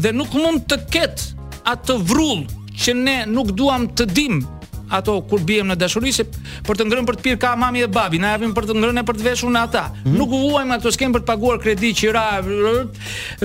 dhe 0.01 0.13
nuk 0.17 0.33
mund 0.33 0.61
të 0.69 0.77
ket 0.91 1.21
atë 1.69 1.95
vrull 2.09 2.45
që 2.83 2.93
ne 2.97 3.17
nuk 3.29 3.49
duam 3.59 3.85
të 3.93 4.05
dim 4.17 4.41
ato 4.89 5.13
kur 5.29 5.41
biem 5.45 5.67
në 5.69 5.77
dashuri 5.77 6.13
se 6.13 6.25
për 6.67 6.75
të 6.77 6.83
ngrënë 6.89 7.07
për 7.09 7.15
të 7.19 7.23
pirë 7.25 7.41
ka 7.45 7.55
mami 7.57 7.79
dhe 7.81 7.87
babi, 7.89 8.19
na 8.19 8.29
javim 8.35 8.53
për 8.57 8.65
të 8.69 8.75
ngrënë 8.79 9.05
për 9.09 9.17
të 9.17 9.23
veshur 9.27 9.51
në 9.51 9.61
ata. 9.67 9.83
Hmm. 10.05 10.17
Nuk 10.19 10.29
vuajmë 10.29 10.75
ato 10.77 10.91
skem 10.93 11.13
për 11.15 11.21
të 11.23 11.29
paguar 11.31 11.59
kredi 11.65 11.91
qira 12.01 12.25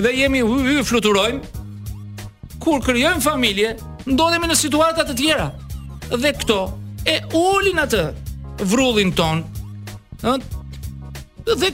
dhe 0.04 0.10
jemi 0.20 0.42
hy, 0.42 0.58
hy, 0.68 0.84
fluturojmë. 0.90 1.40
Kur 2.62 2.78
krijojmë 2.86 3.24
familje, 3.30 3.72
ndodhemi 4.06 4.46
në 4.46 4.56
situata 4.64 5.02
të 5.08 5.14
tjera. 5.20 5.48
Dhe 6.22 6.32
këto 6.40 6.58
e 7.08 7.16
ulin 7.34 7.78
atë 7.84 8.02
vrullin 8.72 9.12
ton. 9.12 9.44
ë 10.22 10.38
Dhe 11.56 11.68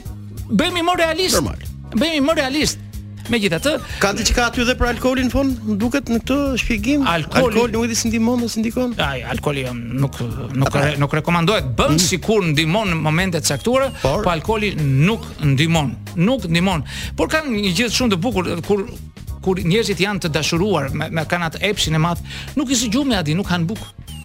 bëhemi 0.50 0.82
më 0.82 0.92
realist. 1.02 1.34
Normal. 1.40 1.58
Bëhemi 1.96 2.20
më 2.26 2.34
realist. 2.40 2.78
Megjithatë, 3.26 3.70
ka 3.98 4.12
aty 4.46 4.62
dhe 4.68 4.74
për 4.78 4.86
alkoolin 4.92 5.26
në 5.26 5.32
fund, 5.32 5.56
duket 5.82 6.06
në 6.12 6.20
këtë 6.22 6.36
shpjegim. 6.62 7.02
Alkooli 7.10 7.42
alkoli 7.50 7.72
nuk 7.74 7.86
e 7.88 7.88
di 7.90 7.96
si 7.98 8.06
ndihmon 8.06 8.44
ose 8.46 8.60
ndikon. 8.62 8.92
Ai, 9.02 9.24
alkoli 9.26 9.64
um, 9.66 9.80
nuk 9.98 10.20
nuk 10.54 10.70
Ata, 10.70 10.84
re, 10.84 10.92
nuk 11.00 11.16
rekomandohet. 11.18 11.72
Bën 11.74 11.96
mm. 11.96 12.04
sikur 12.04 12.46
ndihmon 12.52 12.92
në 12.94 13.00
momente 13.02 13.40
të 13.42 13.50
caktuara, 13.50 13.90
por 14.04 14.22
po 14.22 14.30
alkooli 14.30 14.70
nuk 14.78 15.26
ndihmon. 15.42 15.90
Nuk 16.22 16.46
ndihmon. 16.46 16.86
Por 17.18 17.26
kanë 17.34 17.50
një 17.66 17.74
gjë 17.80 17.90
shumë 17.98 18.14
të 18.14 18.20
bukur 18.22 18.52
kur 18.68 18.86
kur 19.46 19.60
njerëzit 19.62 20.00
janë 20.02 20.24
të 20.26 20.30
dashuruar 20.34 20.88
me, 20.94 21.06
me 21.14 21.22
kanë 21.30 21.50
atë 21.52 21.60
epshin 21.68 21.94
e 21.98 22.02
madh, 22.02 22.22
nuk 22.58 22.70
i 22.70 22.78
sigjum 22.78 23.06
me 23.10 23.18
atë, 23.18 23.34
nuk 23.38 23.46
kanë 23.50 23.66
bukë. 23.72 24.15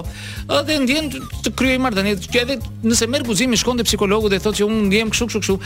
ë 0.50 0.58
dhe 0.66 0.78
ndjen 0.82 1.10
të 1.44 1.54
kryejë 1.56 1.82
marrëdhënie. 1.86 2.14
Që 2.32 2.38
edhe 2.42 2.58
nëse 2.84 3.06
merr 3.08 3.26
guximin 3.26 3.56
shkon 3.58 3.78
te 3.80 3.86
psikologu 3.88 4.28
dhe 4.28 4.38
thotë 4.42 4.58
që 4.60 4.66
unë 4.68 4.82
ndjem 4.90 5.10
kështu 5.10 5.24
kështu 5.28 5.40
kështu, 5.44 5.56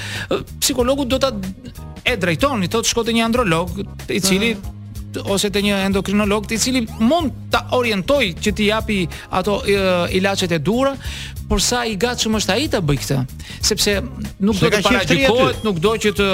psikologu 0.60 1.04
do 1.04 1.18
ta 1.18 1.32
e 2.04 2.14
drejtoni, 2.16 2.68
thotë 2.68 2.88
shkoj 2.90 3.04
te 3.04 3.12
një 3.12 3.24
androlog, 3.24 3.68
i 4.10 4.20
cili 4.20 4.54
mm 4.54 4.58
-hmm 4.60 4.73
ose 5.22 5.48
te 5.50 5.62
nje 5.62 5.74
endokrinolog 5.74 6.46
te 6.46 6.58
cili 6.58 6.86
mund 6.98 7.32
ta 7.50 7.66
orientoj 7.72 8.34
qe 8.42 8.52
ti 8.52 8.66
japi 8.66 9.06
ato 9.30 9.62
ilaçet 10.10 10.50
e 10.52 10.58
dura 10.58 10.96
por 11.48 11.60
sa 11.62 11.82
i 11.84 11.92
gatshëm 12.00 12.38
është 12.38 12.54
ai 12.54 12.68
ta 12.72 12.80
bëj 12.80 12.96
këtë 13.02 13.16
sepse 13.68 13.98
nuk 14.40 14.56
do 14.56 14.70
të 14.72 14.78
paraqitet 14.82 15.60
nuk 15.64 15.76
do 15.82 15.92
që 16.04 16.14
të 16.16 16.28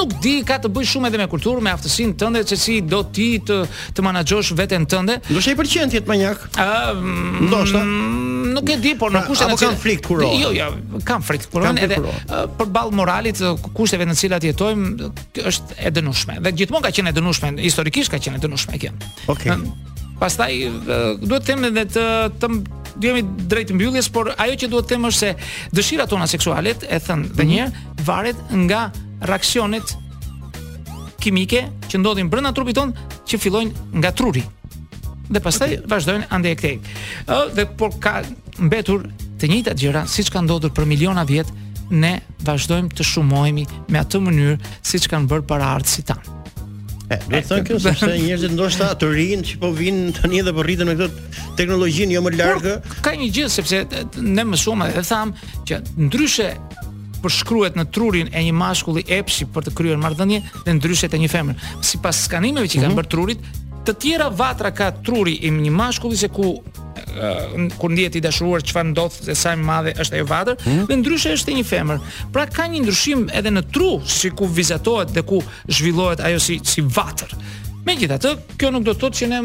nuk 0.00 0.16
di 0.22 0.34
ka 0.46 0.56
të 0.58 0.70
bëj 0.74 0.88
shumë 0.94 1.08
edhe 1.12 1.20
me 1.22 1.28
kultur 1.30 1.60
me 1.62 1.70
aftësinë 1.70 2.16
tënde 2.18 2.42
se 2.50 2.58
si 2.58 2.80
do 2.82 3.04
ti 3.06 3.36
të 3.38 3.60
të 3.94 4.02
manaxhosh 4.02 4.50
veten 4.58 4.86
tënde 4.90 5.20
do 5.30 5.38
të 5.38 5.54
pëlqen 5.60 5.94
ti 5.94 6.02
të 6.02 6.10
manjak 6.10 6.42
ë 6.56 6.66
ndoshta 7.52 7.84
mm, 7.84 8.52
nuk 8.56 8.72
e 8.74 8.80
di 8.82 8.96
por 8.98 9.14
në 9.14 9.22
pra, 9.22 9.28
kushte 9.30 9.46
Apo 9.46 9.60
kanë 9.62 9.78
frikë 9.84 10.06
kuror 10.08 10.34
jo 10.40 10.50
ja 10.58 10.66
jo, 10.74 10.98
kanë 11.06 11.26
frikë 11.30 11.52
kuror 11.54 11.78
edhe 11.86 12.00
për 12.58 12.74
ballë 12.78 12.98
moralit 12.98 13.44
kushteve 13.78 14.10
në 14.10 14.18
të 14.18 14.22
cilat 14.24 14.48
jetojmë 14.50 15.12
është 15.52 15.78
e 15.86 15.94
dënueshme 15.94 16.40
dhe 16.42 16.52
gjithmonë 16.58 16.88
ka 16.88 16.94
qenë 16.98 17.14
e 17.14 17.18
dënueshme 17.20 17.52
historikisht 17.62 18.01
Kish 18.02 18.10
ka 18.10 18.18
qenë 18.18 18.40
të 18.42 18.48
nush 18.50 18.64
me 18.66 18.74
Okej. 18.74 18.94
Okay. 19.28 19.58
Pastaj 20.18 20.54
duhet 21.22 21.42
të 21.46 21.50
them 21.50 21.64
edhe 21.70 21.84
të 21.86 22.02
të 22.92 23.06
jemi 23.06 23.22
drejt 23.50 23.70
mbylljes, 23.76 24.08
por 24.10 24.32
ajo 24.36 24.56
që 24.58 24.68
duhet 24.70 24.88
të 24.90 24.96
them 24.96 25.06
është 25.06 25.18
se 25.18 25.30
dëshirat 25.74 26.10
tona 26.10 26.26
seksuale, 26.26 26.70
e 26.74 26.98
thën 26.98 27.16
mm 27.16 27.22
-hmm. 27.22 27.34
dhe 27.38 27.42
mhm. 27.46 27.50
një 27.50 27.62
herë, 27.62 27.72
varet 28.04 28.36
nga 28.52 28.82
reaksionet 29.20 29.94
kimike 31.22 31.62
që 31.88 31.98
ndodhin 32.00 32.28
brenda 32.30 32.52
trupit 32.52 32.74
ton, 32.74 32.92
që 33.26 33.38
fillojnë 33.38 33.72
nga 33.94 34.10
truri. 34.12 34.42
Dhe 35.30 35.40
pastaj 35.40 35.68
okay. 35.68 35.86
vazhdojnë 35.86 36.26
ande 36.30 36.50
e 36.50 36.54
këtej. 36.54 36.78
Ë 37.26 37.38
dhe 37.54 37.64
por 37.78 37.90
ka 38.02 38.22
mbetur 38.58 39.00
të 39.38 39.44
njëjtat 39.46 39.78
gjëra 39.78 40.02
siç 40.06 40.30
ka 40.30 40.42
ndodhur 40.42 40.70
për 40.74 40.84
miliona 40.86 41.22
vjet, 41.24 41.46
ne 41.90 42.20
vazhdojmë 42.42 42.90
të 42.96 43.02
shumohemi 43.04 43.66
me 43.88 43.98
atë 43.98 44.18
mënyrë 44.18 44.58
siç 44.82 45.08
kanë 45.08 45.28
bërë 45.30 45.46
para 45.46 45.78
tanë. 45.82 46.41
Do 47.26 47.38
të 47.38 47.42
thënë 47.48 47.64
kjo 47.66 47.78
sepse 47.86 48.10
njerëzit 48.22 48.54
ndoshta 48.56 48.88
të 49.00 49.08
rinë 49.16 49.48
që 49.50 49.58
po 49.62 49.70
vinë 49.76 50.12
tani 50.18 50.42
dhe 50.46 50.54
po 50.56 50.64
rriten 50.66 50.88
me 50.88 50.94
këtë 50.98 51.48
teknologjinë 51.60 52.16
jo 52.16 52.22
më 52.24 52.34
larg. 52.38 52.68
Ka 53.04 53.14
një 53.18 53.30
gjë 53.36 53.50
sepse 53.56 53.82
ne 54.22 54.46
më 54.52 54.60
shumë 54.62 54.90
e 55.00 55.04
tham 55.08 55.34
që 55.68 55.80
ndryshe 56.06 56.50
përshkruhet 57.22 57.76
në 57.78 57.84
trurin 57.94 58.32
e 58.34 58.40
një 58.48 58.54
mashkulli 58.58 59.04
epshi 59.18 59.46
për 59.54 59.68
të 59.68 59.74
kryer 59.78 60.00
marrëdhënie 60.02 60.40
dhe 60.64 60.78
ndryshe 60.80 61.10
te 61.12 61.20
një 61.22 61.30
femër. 61.34 61.66
Sipas 61.86 62.24
skanimeve 62.26 62.70
që 62.72 62.80
kanë 62.82 62.90
mhm. 62.94 62.98
bërë 63.02 63.12
trurit, 63.14 63.52
të 63.86 63.92
tjera 63.98 64.28
vatra 64.30 64.70
ka 64.70 64.90
truri 65.04 65.34
i 65.42 65.50
një 65.50 65.72
mashkulli 65.74 66.16
se 66.16 66.28
ku 66.32 66.54
kur 67.78 67.92
ndjehet 67.92 68.14
i 68.16 68.20
dashuruar 68.24 68.62
çfarë 68.64 68.88
ndodh 68.92 69.16
se 69.26 69.34
sa 69.36 69.50
më 69.58 69.64
madhe 69.68 69.90
është 70.00 70.16
ajo 70.16 70.26
vatër, 70.30 70.54
hmm? 70.64 70.84
dhe 70.88 70.96
ndryshe 70.96 71.32
është 71.36 71.52
e 71.52 71.56
një 71.58 71.64
femër. 71.68 71.98
Pra 72.32 72.46
ka 72.48 72.64
një 72.72 72.80
ndryshim 72.86 73.26
edhe 73.36 73.52
në 73.52 73.62
tru, 73.74 73.90
si 74.08 74.30
ku 74.32 74.48
vizatohet 74.48 75.12
dhe 75.12 75.20
ku 75.28 75.42
zhvillohet 75.68 76.22
ajo 76.24 76.38
si 76.40 76.56
si 76.64 76.80
vatër. 76.80 77.34
Megjithatë, 77.84 78.32
kjo 78.56 78.70
nuk 78.72 78.86
do 78.88 78.94
të 78.96 79.02
thotë 79.04 79.20
që 79.20 79.28
ne 79.28 79.42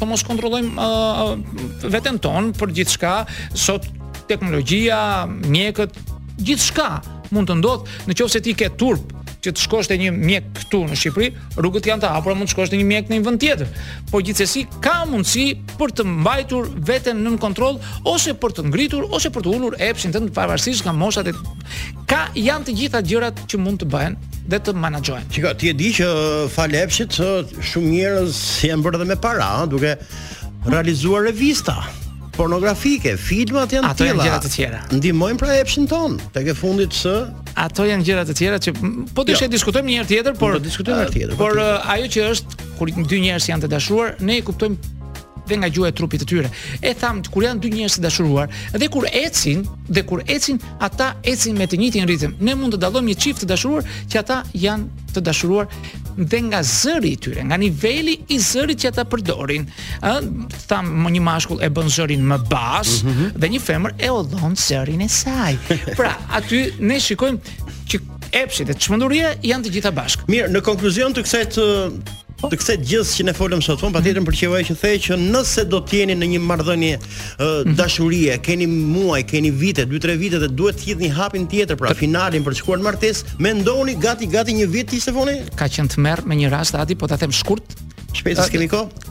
po 0.00 0.08
mos 0.10 0.26
kontrollojmë 0.26 0.72
uh, 0.82 1.86
veten 1.94 2.18
ton 2.24 2.50
për 2.58 2.74
gjithçka, 2.80 3.12
sot 3.54 3.86
teknologjia, 4.30 4.98
mjekët, 5.46 5.94
gjithçka 6.42 6.88
mund 7.30 7.52
të 7.52 7.60
ndodh, 7.60 7.86
nëse 8.10 8.42
ti 8.42 8.56
ke 8.58 8.72
turp 8.80 9.18
që 9.44 9.52
të 9.56 9.62
shkosh 9.64 9.88
te 9.88 9.96
një 10.00 10.10
mjek 10.14 10.48
këtu 10.58 10.80
në 10.90 10.96
Shqipëri, 11.00 11.28
rrugët 11.56 11.86
janë 11.88 12.04
të 12.04 12.08
hapura, 12.12 12.34
mund 12.36 12.48
të 12.50 12.54
shkosh 12.54 12.72
te 12.72 12.80
një 12.80 12.86
mjek 12.90 13.08
në 13.10 13.16
një 13.18 13.24
vend 13.28 13.40
tjetër. 13.44 13.70
Po 14.10 14.20
gjithsesi 14.24 14.66
ka 14.84 14.98
mundësi 15.08 15.46
për 15.80 15.94
të 16.00 16.06
mbajtur 16.08 16.68
veten 16.90 17.22
nën 17.24 17.38
kontroll 17.40 17.78
ose 18.10 18.34
për 18.42 18.54
të 18.58 18.66
ngritur 18.70 19.06
ose 19.08 19.32
për 19.34 19.46
të 19.46 19.54
ulur 19.56 19.78
epshin 19.88 20.12
tënd 20.16 20.32
pavarësisht 20.36 20.84
nga 20.86 20.92
moshat 20.96 21.32
e 21.32 21.34
ka 22.10 22.26
janë 22.36 22.68
të 22.68 22.76
gjitha 22.82 23.02
gjërat 23.10 23.42
që 23.50 23.62
mund 23.64 23.80
të 23.82 23.88
bëhen 23.94 24.18
dhe 24.52 24.60
të 24.66 24.76
menaxhohen. 24.82 25.26
Çka 25.32 25.54
ti 25.56 25.72
e 25.72 25.76
di 25.80 25.88
që 25.96 26.10
fal 26.52 26.76
epshit 26.76 27.16
shumë 27.16 27.96
njerëz 27.96 28.42
janë 28.68 28.84
bërë 28.88 29.02
dhe 29.04 29.08
me 29.14 29.18
para, 29.24 29.50
duke 29.72 29.96
realizuar 30.68 31.24
revista 31.30 31.78
pornografike, 32.36 33.14
filmat 33.20 33.74
janë 33.74 33.90
të 33.90 33.96
tjera. 34.50 34.82
Ato 34.86 35.32
pra 35.42 35.56
epshin 35.60 35.86
ton, 35.90 36.18
tek 36.34 36.52
e 36.52 36.54
fundit 36.56 36.94
së 36.96 37.14
Ato 37.60 37.82
janë 37.86 38.06
gjëra 38.06 38.22
të 38.28 38.34
tjera 38.38 38.60
që 38.62 38.74
po 39.16 39.24
dyshë 39.26 39.48
jo. 39.48 39.54
diskutojmë 39.56 39.90
një 39.90 39.98
herë 39.98 40.10
tjetër, 40.12 40.36
por 40.38 40.54
po, 40.54 40.60
diskutojmë 40.62 40.98
një 41.00 41.04
herë 41.06 41.14
tjetër. 41.16 41.34
Po 41.34 41.40
por 41.44 41.58
tjetër. 41.58 41.74
Uh, 41.74 41.92
ajo 41.96 42.14
që 42.14 42.24
është 42.36 42.70
kur 42.78 42.92
dy 43.10 43.20
njerëz 43.26 43.48
janë 43.50 43.66
të 43.66 43.70
dashuruar, 43.72 44.14
ne 44.22 44.38
e 44.40 44.44
kuptojmë 44.46 44.96
dhe 45.50 45.56
nga 45.58 45.68
gjuha 45.74 45.88
e 45.90 45.94
trupit 45.98 46.22
të 46.22 46.26
tyre. 46.30 46.50
E 46.78 46.92
tham 46.94 47.18
kur 47.26 47.42
janë 47.46 47.60
dy 47.64 47.72
njerëz 47.74 47.96
të 47.98 48.04
dashuruar 48.04 48.52
dhe 48.78 48.88
kur 48.94 49.08
ecin 49.10 49.64
dhe 49.90 50.04
kur 50.06 50.22
ecin, 50.30 50.60
ata 50.78 51.10
ecin 51.26 51.58
me 51.58 51.66
të 51.66 51.80
njëjtin 51.80 52.06
ritëm. 52.06 52.36
Ne 52.38 52.54
mund 52.54 52.76
të 52.76 52.80
dallojmë 52.84 53.10
një 53.10 53.18
çift 53.24 53.42
të 53.44 53.50
dashuruar 53.50 53.82
që 54.12 54.22
ata 54.22 54.42
janë 54.54 55.08
të 55.10 55.24
dashuruar 55.26 55.66
dhe 56.24 56.40
nga 56.48 56.60
zëri 56.64 57.10
i 57.16 57.18
tyre, 57.20 57.44
nga 57.48 57.56
niveli 57.60 58.18
i 58.34 58.38
zërit 58.44 58.82
që 58.82 58.90
ata 58.92 59.04
përdorin. 59.08 59.64
ë 60.04 60.12
tham 60.68 61.06
një 61.08 61.22
mashkull 61.24 61.62
e 61.64 61.68
bën 61.70 61.88
zërin 61.96 62.24
më 62.28 62.38
bas 62.50 63.02
mm 63.02 63.08
-hmm. 63.12 63.28
dhe 63.40 63.46
një 63.50 63.60
femër 63.60 63.92
e 63.98 64.08
odhon 64.10 64.54
zërin 64.56 65.00
e 65.00 65.08
saj. 65.08 65.54
Pra, 65.98 66.16
aty 66.38 66.74
ne 66.78 66.96
shikojmë 67.00 67.38
që 67.90 67.96
epshi 68.32 68.64
dhe 68.64 68.74
çmenduria 68.74 69.34
janë 69.42 69.64
të 69.64 69.68
gjitha 69.74 69.90
bashkë. 69.90 70.22
Mirë, 70.28 70.48
në 70.50 70.60
konkluzion 70.60 71.12
të 71.14 71.20
kësaj 71.24 71.44
të 71.56 71.64
të 72.48 72.56
kësaj 72.56 72.76
gjithë 72.88 73.16
që 73.18 73.24
ne 73.28 73.34
folëm 73.36 73.60
sot, 73.64 73.82
pun 73.82 73.92
patjetër 73.92 74.24
për 74.24 74.36
që 74.38 74.74
the 74.74 74.90
që 75.04 75.18
nëse 75.20 75.64
do 75.68 75.80
të 75.84 75.98
jeni 76.00 76.14
në 76.16 76.28
një 76.32 76.40
marrëdhënie 76.40 76.96
uh, 76.96 77.74
dashurie, 77.76 78.38
keni 78.44 78.66
muaj, 78.70 79.22
keni 79.28 79.50
vite, 79.52 79.84
2-3 79.88 80.16
vite 80.20 80.38
dhe 80.42 80.48
duhet 80.48 80.76
të 80.80 80.84
hidhni 80.88 81.08
hapin 81.12 81.44
tjetër 81.50 81.76
pra 81.80 81.92
finalin 81.94 82.42
për 82.44 82.52
të 82.56 82.60
shkuar 82.62 82.80
në 82.80 82.86
martesë, 82.86 83.36
mendoni 83.44 83.94
gati 84.00 84.26
gati 84.32 84.56
një 84.56 84.66
vit 84.72 84.92
ishte 84.96 85.12
foni? 85.12 85.36
Ka 85.60 85.68
qenë 85.68 85.92
të 85.94 86.00
merr 86.04 86.24
me 86.28 86.34
një 86.40 86.50
rast 86.52 86.74
aty, 86.80 86.96
po 86.96 87.06
ta 87.10 87.18
them 87.20 87.32
shkurt. 87.32 87.76
Shpejtës 88.16 88.48
kemi 88.50 88.70
kohë. 88.72 89.08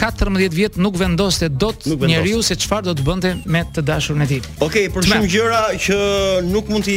14 0.00 0.48
vjet 0.54 0.78
nuk 0.80 0.96
vendoste 0.96 1.50
dot 1.60 1.84
njeriu 1.84 2.40
se 2.42 2.54
çfarë 2.56 2.88
do 2.88 2.94
të 2.96 3.04
bënte 3.04 3.34
me 3.52 3.60
të 3.68 3.84
dashurin 3.84 4.24
e 4.24 4.30
tij. 4.30 4.40
Okej, 4.56 4.64
okay, 4.64 4.86
për 4.94 5.04
shumë 5.10 5.28
gjëra 5.34 5.60
që 5.76 5.98
nuk 6.48 6.72
mund 6.72 6.88
të 6.88 6.96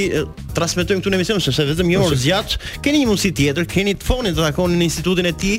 transmetojmë 0.58 1.02
këtu 1.02 1.12
në 1.13 1.18
emision 1.20 1.42
sepse 1.44 1.66
vetëm 1.72 1.89
një 1.92 2.00
orë 2.06 2.20
zgjat. 2.22 2.56
Keni 2.86 3.02
një 3.04 3.10
mundësi 3.10 3.32
tjetër, 3.39 3.68
keni 3.70 3.96
të 4.00 4.08
fonin 4.08 4.36
të 4.38 4.46
takoni 4.48 4.80
në 4.80 4.88
institutin 4.88 5.28
e 5.30 5.34
ti, 5.39 5.54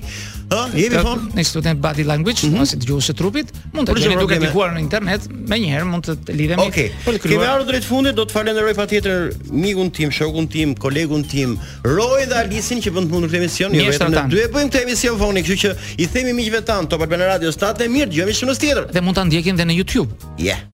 ë, 0.45 0.61
jemi 0.79 1.03
fon 1.05 1.27
në 1.35 1.43
institutin 1.43 1.81
Body 1.85 2.05
Language, 2.09 2.47
mm 2.47 2.55
-hmm. 2.55 2.61
ose 2.63 2.79
dëgjues 2.81 3.11
trupit, 3.21 3.53
mund 3.75 3.89
të 3.89 3.97
jeni 4.05 4.17
duke 4.21 4.39
dëgjuar 4.41 4.73
në 4.77 4.81
internet, 4.85 5.29
më 5.51 5.57
njëherë 5.61 5.89
mund 5.93 6.09
të 6.09 6.35
lidhemi. 6.41 6.63
Okej. 6.69 6.91
Okay. 7.07 7.31
Kemë 7.31 7.47
ardhur 7.51 7.67
drejt 7.71 7.85
fundit, 7.85 8.15
do 8.17 8.25
të 8.25 8.33
falenderoj 8.39 8.75
patjetër 8.75 9.33
mikun 9.51 9.91
tim, 9.91 10.13
shokun 10.13 10.47
tim, 10.49 10.75
kolegun 10.75 11.23
tim, 11.29 11.59
Roy 11.85 12.23
dhe 12.31 12.35
Alisin 12.35 12.79
që 12.83 12.89
bën 12.95 13.05
të 13.07 13.11
mundur 13.13 13.31
këtë 13.31 13.37
emision, 13.39 13.75
jo 13.75 13.85
vetëm 13.93 14.11
në 14.15 14.31
dy 14.31 14.39
e 14.45 14.49
bëjmë 14.55 14.71
këtë 14.71 14.83
emision 14.83 15.19
foni, 15.19 15.43
kështu 15.43 15.61
që 15.63 15.69
i 15.99 16.05
themi 16.07 16.33
miqve 16.41 16.61
tan 16.65 16.87
Top 16.87 17.01
Albana 17.01 17.27
Radio 17.27 17.51
Stat 17.53 17.79
mirë, 17.95 18.09
dëgjojmë 18.13 18.33
shumë 18.39 18.57
tjetër. 18.63 18.85
Dhe 18.95 19.01
mund 19.05 19.17
ta 19.17 19.25
ndjekim 19.25 19.55
edhe 19.57 19.65
në 19.71 19.75
YouTube. 19.79 20.11
Yeah. 20.49 20.71